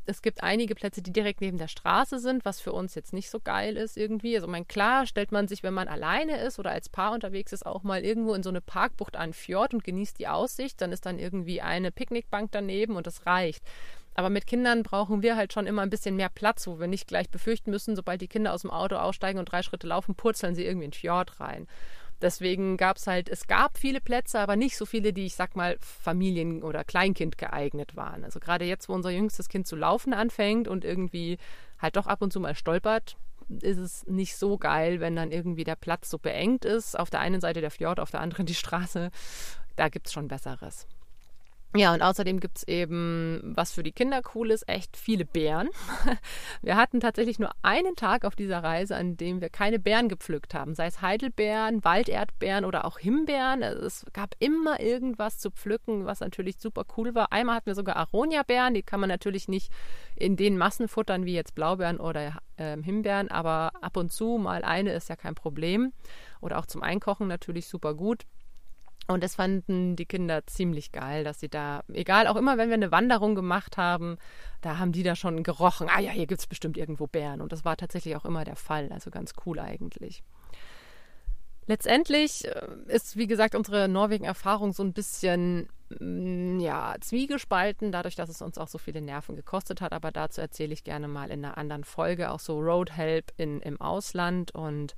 Es 0.08 0.22
gibt 0.22 0.44
einige 0.44 0.76
Plätze, 0.76 1.02
die 1.02 1.12
direkt 1.12 1.42
neben 1.42 1.58
der 1.58 1.68
Straße 1.68 2.20
sind, 2.20 2.46
was 2.46 2.62
für 2.62 2.74
uns 2.74 2.94
jetzt 2.94 3.12
nicht 3.12 3.30
so 3.32 3.40
geil 3.40 3.76
ist 3.76 3.98
irgendwie. 3.98 4.36
Also, 4.36 4.48
mein, 4.48 4.68
klar 4.68 5.08
stellt 5.08 5.32
man 5.32 5.48
sich, 5.48 5.64
wenn 5.64 5.74
man 5.74 5.88
alleine 5.88 6.38
ist 6.38 6.60
oder 6.60 6.72
als 6.72 6.90
Paar 6.90 7.12
unterwegs 7.12 7.54
ist, 7.54 7.66
auch 7.66 7.82
mal 7.82 8.06
irgendwo 8.06 8.36
in 8.36 8.44
so 8.44 8.50
eine 8.50 8.62
Parkbucht 8.62 9.16
an 9.16 9.34
Fjord 9.34 9.74
und 9.74 9.84
genießt 9.84 10.20
die 10.20 10.28
Aussicht. 10.28 10.80
Dann 10.80 10.92
ist 10.92 11.08
dann 11.08 11.18
irgendwie 11.18 11.62
eine 11.62 11.92
Picknickbank 11.92 12.52
daneben 12.52 12.96
und 12.96 13.08
das 13.08 13.26
reicht. 13.26 13.64
Aber 14.16 14.30
mit 14.30 14.48
Kindern 14.48 14.82
brauchen 14.82 15.22
wir 15.22 15.36
halt 15.36 15.54
schon 15.54 15.68
immer 15.68 15.82
ein 15.82 15.90
bisschen 15.90 16.16
mehr 16.16 16.30
Platz, 16.30 16.66
wo 16.68 16.80
wir 16.80 16.88
nicht 16.88 17.08
gleich 17.08 17.30
befürchten 17.30 17.70
müssen, 17.70 17.96
sobald 17.96 18.22
die 18.22 18.30
Kinder 18.30 18.54
aus 18.54 18.62
dem 18.62 18.72
Auto 18.72 18.96
aussteigen 18.96 19.40
und 19.40 19.52
drei 19.52 19.62
Schritte 19.62 19.88
laufen, 19.88 20.16
purzeln 20.16 20.56
sie 20.56 20.66
irgendwie 20.66 20.86
in 20.86 20.92
den 20.92 20.98
Fjord 20.98 21.40
rein. 21.42 21.68
Deswegen 22.22 22.78
gab 22.78 22.96
es 22.96 23.08
halt, 23.08 23.28
es 23.28 23.46
gab 23.46 23.78
viele 23.78 24.00
Plätze, 24.00 24.40
aber 24.40 24.56
nicht 24.56 24.78
so 24.78 24.86
viele, 24.86 25.12
die 25.12 25.26
ich 25.26 25.36
sag 25.36 25.58
mal 25.58 25.78
Familien- 25.82 26.64
oder 26.64 26.86
Kleinkind 26.86 27.38
geeignet 27.38 27.98
waren. 27.98 28.24
Also 28.24 28.40
gerade 28.40 28.64
jetzt, 28.64 28.88
wo 28.88 28.94
unser 28.94 29.10
jüngstes 29.10 29.50
Kind 29.50 29.68
zu 29.68 29.76
laufen 29.76 30.14
anfängt 30.14 30.70
und 30.70 30.86
irgendwie 30.86 31.38
halt 31.78 31.98
doch 31.98 32.08
ab 32.08 32.22
und 32.22 32.32
zu 32.32 32.40
mal 32.40 32.56
stolpert, 32.56 33.18
ist 33.50 33.78
es 33.78 34.08
nicht 34.08 34.38
so 34.38 34.58
geil, 34.58 35.02
wenn 35.02 35.18
dann 35.18 35.32
irgendwie 35.32 35.66
der 35.66 35.76
Platz 35.76 36.10
so 36.10 36.18
beengt 36.18 36.64
ist. 36.64 36.98
Auf 36.98 37.10
der 37.10 37.20
einen 37.20 37.42
Seite 37.42 37.60
der 37.60 37.70
Fjord, 37.70 38.00
auf 38.00 38.12
der 38.12 38.22
anderen 38.22 38.46
die 38.46 38.56
Straße. 38.56 39.12
Da 39.76 39.90
gibt 39.90 40.08
es 40.08 40.14
schon 40.14 40.30
Besseres. 40.30 40.88
Ja, 41.76 41.94
und 41.94 42.02
außerdem 42.02 42.40
gibt 42.40 42.60
es 42.60 42.68
eben, 42.70 43.42
was 43.44 43.74
für 43.74 43.84
die 43.84 43.92
Kinder 43.92 44.22
cool 44.34 44.52
ist, 44.52 44.68
echt 44.70 44.96
viele 44.96 45.26
Bären. 45.26 45.70
Wir 46.62 46.78
hatten 46.78 47.02
tatsächlich 47.02 47.38
nur 47.38 47.52
einen 47.64 47.98
Tag 47.98 48.24
auf 48.24 48.36
dieser 48.36 48.64
Reise, 48.64 48.96
an 48.96 49.18
dem 49.18 49.42
wir 49.42 49.50
keine 49.50 49.78
Bären 49.78 50.08
gepflückt 50.08 50.54
haben, 50.54 50.74
sei 50.74 50.88
es 50.88 51.02
Heidelbeeren, 51.02 51.84
Walderdbeeren 51.84 52.64
oder 52.64 52.86
auch 52.86 52.98
Himbeeren. 52.98 53.62
Es 53.62 54.06
gab 54.14 54.36
immer 54.40 54.80
irgendwas 54.80 55.38
zu 55.38 55.52
pflücken, 55.52 56.06
was 56.06 56.22
natürlich 56.22 56.60
super 56.60 56.86
cool 56.96 57.14
war. 57.14 57.34
Einmal 57.34 57.56
hatten 57.56 57.68
wir 57.68 57.76
sogar 57.76 57.98
Aronia-Beeren, 57.98 58.74
die 58.74 58.84
kann 58.84 59.02
man 59.02 59.10
natürlich 59.10 59.48
nicht 59.48 59.72
in 60.16 60.38
den 60.38 60.58
Massen 60.58 60.88
futtern 60.88 61.26
wie 61.26 61.34
jetzt 61.34 61.56
Blaubeeren 61.56 62.00
oder 62.00 62.40
äh, 62.56 62.78
Himbeeren, 62.82 63.30
aber 63.30 63.72
ab 63.82 63.98
und 63.98 64.14
zu 64.14 64.38
mal 64.38 64.64
eine 64.64 64.94
ist 64.94 65.10
ja 65.10 65.18
kein 65.18 65.36
Problem. 65.36 65.92
Oder 66.42 66.60
auch 66.60 66.66
zum 66.66 66.84
Einkochen 66.84 67.28
natürlich 67.28 67.68
super 67.68 67.96
gut. 67.96 68.24
Und 69.08 69.24
das 69.24 69.36
fanden 69.36 69.96
die 69.96 70.06
Kinder 70.06 70.48
ziemlich 70.48 70.92
geil, 70.92 71.24
dass 71.24 71.40
sie 71.40 71.50
da, 71.50 71.84
egal, 71.94 72.28
auch 72.28 72.36
immer, 72.36 72.58
wenn 72.58 72.70
wir 72.70 72.76
eine 72.76 72.92
Wanderung 72.92 73.36
gemacht 73.36 73.78
haben, 73.78 74.18
da 74.62 74.80
haben 74.80 74.92
die 74.92 75.04
da 75.04 75.16
schon 75.16 75.44
gerochen, 75.44 75.88
ah 75.90 76.00
ja, 76.00 76.12
hier 76.12 76.26
gibt 76.26 76.42
es 76.42 76.48
bestimmt 76.48 76.76
irgendwo 76.76 77.06
Bären. 77.06 77.42
Und 77.42 77.52
das 77.52 77.64
war 77.66 77.78
tatsächlich 77.78 78.16
auch 78.16 78.26
immer 78.26 78.44
der 78.46 78.56
Fall, 78.56 78.92
also 78.92 79.12
ganz 79.12 79.34
cool 79.46 79.60
eigentlich. 79.60 80.24
Letztendlich 81.68 82.46
äh, 82.46 82.68
ist, 82.88 83.18
wie 83.18 83.28
gesagt, 83.28 83.56
unsere 83.56 83.88
Norwegen-Erfahrung 83.88 84.72
so 84.72 84.84
ein 84.84 84.94
bisschen 84.94 85.68
mm, 86.00 86.60
ja, 86.60 86.96
zwiegespalten, 87.00 87.92
dadurch, 87.92 88.16
dass 88.16 88.30
es 88.30 88.42
uns 88.42 88.58
auch 88.58 88.68
so 88.68 88.78
viele 88.78 89.02
Nerven 89.02 89.36
gekostet 89.36 89.82
hat. 89.82 89.92
Aber 89.92 90.12
dazu 90.12 90.42
erzähle 90.42 90.74
ich 90.74 90.84
gerne 90.84 91.08
mal 91.08 91.32
in 91.32 91.44
einer 91.44 91.58
anderen 91.58 91.84
Folge, 91.84 92.32
auch 92.32 92.40
so 92.40 92.60
Road 92.60 92.92
Help 92.92 93.32
in, 93.38 93.62
im 93.62 93.82
Ausland 93.82 94.54
und 94.54 94.96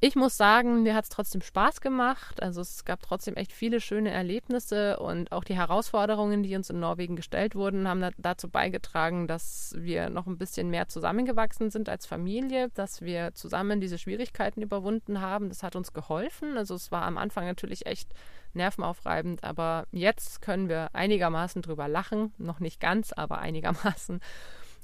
Ich 0.00 0.14
muss 0.14 0.36
sagen, 0.36 0.84
mir 0.84 0.94
hat 0.94 1.04
es 1.04 1.10
trotzdem 1.10 1.40
Spaß 1.40 1.80
gemacht. 1.80 2.40
Also 2.40 2.60
es 2.60 2.84
gab 2.84 3.02
trotzdem 3.02 3.34
echt 3.34 3.52
viele 3.52 3.80
schöne 3.80 4.10
Erlebnisse 4.10 4.96
und 5.00 5.32
auch 5.32 5.42
die 5.42 5.56
Herausforderungen, 5.56 6.44
die 6.44 6.54
uns 6.54 6.70
in 6.70 6.78
Norwegen 6.78 7.16
gestellt 7.16 7.56
wurden, 7.56 7.88
haben 7.88 8.08
dazu 8.16 8.48
beigetragen, 8.48 9.26
dass 9.26 9.74
wir 9.76 10.08
noch 10.08 10.28
ein 10.28 10.38
bisschen 10.38 10.70
mehr 10.70 10.86
zusammengewachsen 10.86 11.70
sind 11.70 11.88
als 11.88 12.06
Familie, 12.06 12.68
dass 12.74 13.02
wir 13.02 13.34
zusammen 13.34 13.80
diese 13.80 13.98
Schwierigkeiten 13.98 14.62
überwunden 14.62 15.20
haben. 15.20 15.48
Das 15.48 15.64
hat 15.64 15.74
uns 15.74 15.92
geholfen. 15.92 16.56
Also 16.56 16.76
es 16.76 16.92
war 16.92 17.02
am 17.02 17.18
Anfang 17.18 17.46
natürlich 17.46 17.86
echt 17.86 18.08
nervenaufreibend, 18.54 19.42
aber 19.42 19.86
jetzt 19.90 20.42
können 20.42 20.68
wir 20.68 20.90
einigermaßen 20.92 21.60
drüber 21.60 21.88
lachen. 21.88 22.32
Noch 22.38 22.60
nicht 22.60 22.80
ganz, 22.80 23.12
aber 23.12 23.38
einigermaßen. 23.38 24.20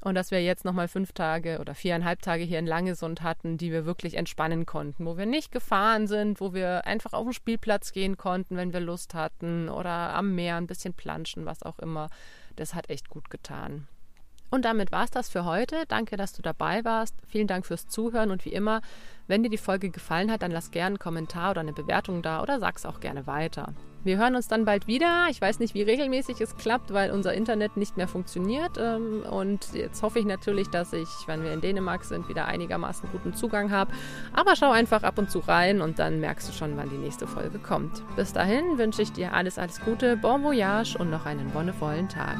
Und 0.04 0.16
dass 0.16 0.30
wir 0.30 0.42
jetzt 0.44 0.66
nochmal 0.66 0.86
fünf 0.86 1.12
Tage 1.12 1.58
oder 1.60 1.74
viereinhalb 1.74 2.20
Tage 2.20 2.44
hier 2.44 2.58
in 2.58 2.66
Langesund 2.66 3.22
hatten, 3.22 3.56
die 3.56 3.72
wir 3.72 3.86
wirklich 3.86 4.18
entspannen 4.18 4.66
konnten, 4.66 5.06
wo 5.06 5.16
wir 5.16 5.24
nicht 5.24 5.50
gefahren 5.50 6.06
sind, 6.06 6.42
wo 6.42 6.52
wir 6.52 6.86
einfach 6.86 7.14
auf 7.14 7.24
den 7.24 7.32
Spielplatz 7.32 7.90
gehen 7.90 8.18
konnten, 8.18 8.58
wenn 8.58 8.74
wir 8.74 8.80
Lust 8.80 9.14
hatten 9.14 9.70
oder 9.70 10.14
am 10.14 10.34
Meer 10.34 10.56
ein 10.56 10.66
bisschen 10.66 10.92
planschen, 10.92 11.46
was 11.46 11.62
auch 11.62 11.78
immer. 11.78 12.10
Das 12.54 12.74
hat 12.74 12.90
echt 12.90 13.08
gut 13.08 13.30
getan. 13.30 13.88
Und 14.54 14.64
damit 14.64 14.92
war 14.92 15.02
es 15.02 15.10
das 15.10 15.28
für 15.28 15.44
heute. 15.44 15.82
Danke, 15.88 16.16
dass 16.16 16.32
du 16.32 16.40
dabei 16.40 16.84
warst. 16.84 17.16
Vielen 17.26 17.48
Dank 17.48 17.66
fürs 17.66 17.88
Zuhören 17.88 18.30
und 18.30 18.44
wie 18.44 18.52
immer, 18.52 18.82
wenn 19.26 19.42
dir 19.42 19.48
die 19.48 19.58
Folge 19.58 19.90
gefallen 19.90 20.30
hat, 20.30 20.42
dann 20.42 20.52
lass 20.52 20.70
gerne 20.70 20.86
einen 20.86 20.98
Kommentar 21.00 21.50
oder 21.50 21.60
eine 21.62 21.72
Bewertung 21.72 22.22
da 22.22 22.40
oder 22.40 22.60
sag's 22.60 22.86
auch 22.86 23.00
gerne 23.00 23.26
weiter. 23.26 23.74
Wir 24.04 24.16
hören 24.16 24.36
uns 24.36 24.46
dann 24.46 24.64
bald 24.64 24.86
wieder. 24.86 25.26
Ich 25.28 25.40
weiß 25.40 25.58
nicht, 25.58 25.74
wie 25.74 25.82
regelmäßig 25.82 26.40
es 26.40 26.56
klappt, 26.56 26.92
weil 26.92 27.10
unser 27.10 27.34
Internet 27.34 27.76
nicht 27.76 27.96
mehr 27.96 28.06
funktioniert. 28.06 28.78
Ähm, 28.78 29.24
und 29.28 29.74
jetzt 29.74 30.04
hoffe 30.04 30.20
ich 30.20 30.24
natürlich, 30.24 30.68
dass 30.68 30.92
ich, 30.92 31.08
wenn 31.26 31.42
wir 31.42 31.52
in 31.52 31.60
Dänemark 31.60 32.04
sind, 32.04 32.28
wieder 32.28 32.44
einigermaßen 32.44 33.08
guten 33.10 33.34
Zugang 33.34 33.72
habe. 33.72 33.92
Aber 34.34 34.54
schau 34.54 34.70
einfach 34.70 35.02
ab 35.02 35.18
und 35.18 35.32
zu 35.32 35.40
rein 35.40 35.80
und 35.80 35.98
dann 35.98 36.20
merkst 36.20 36.48
du 36.48 36.52
schon, 36.52 36.76
wann 36.76 36.90
die 36.90 36.98
nächste 36.98 37.26
Folge 37.26 37.58
kommt. 37.58 38.04
Bis 38.14 38.32
dahin 38.32 38.78
wünsche 38.78 39.02
ich 39.02 39.10
dir 39.10 39.32
alles, 39.32 39.58
alles 39.58 39.80
Gute, 39.80 40.16
bon 40.16 40.44
voyage 40.44 40.96
und 40.96 41.10
noch 41.10 41.26
einen 41.26 41.52
wonnevollen 41.54 42.08
Tag. 42.08 42.36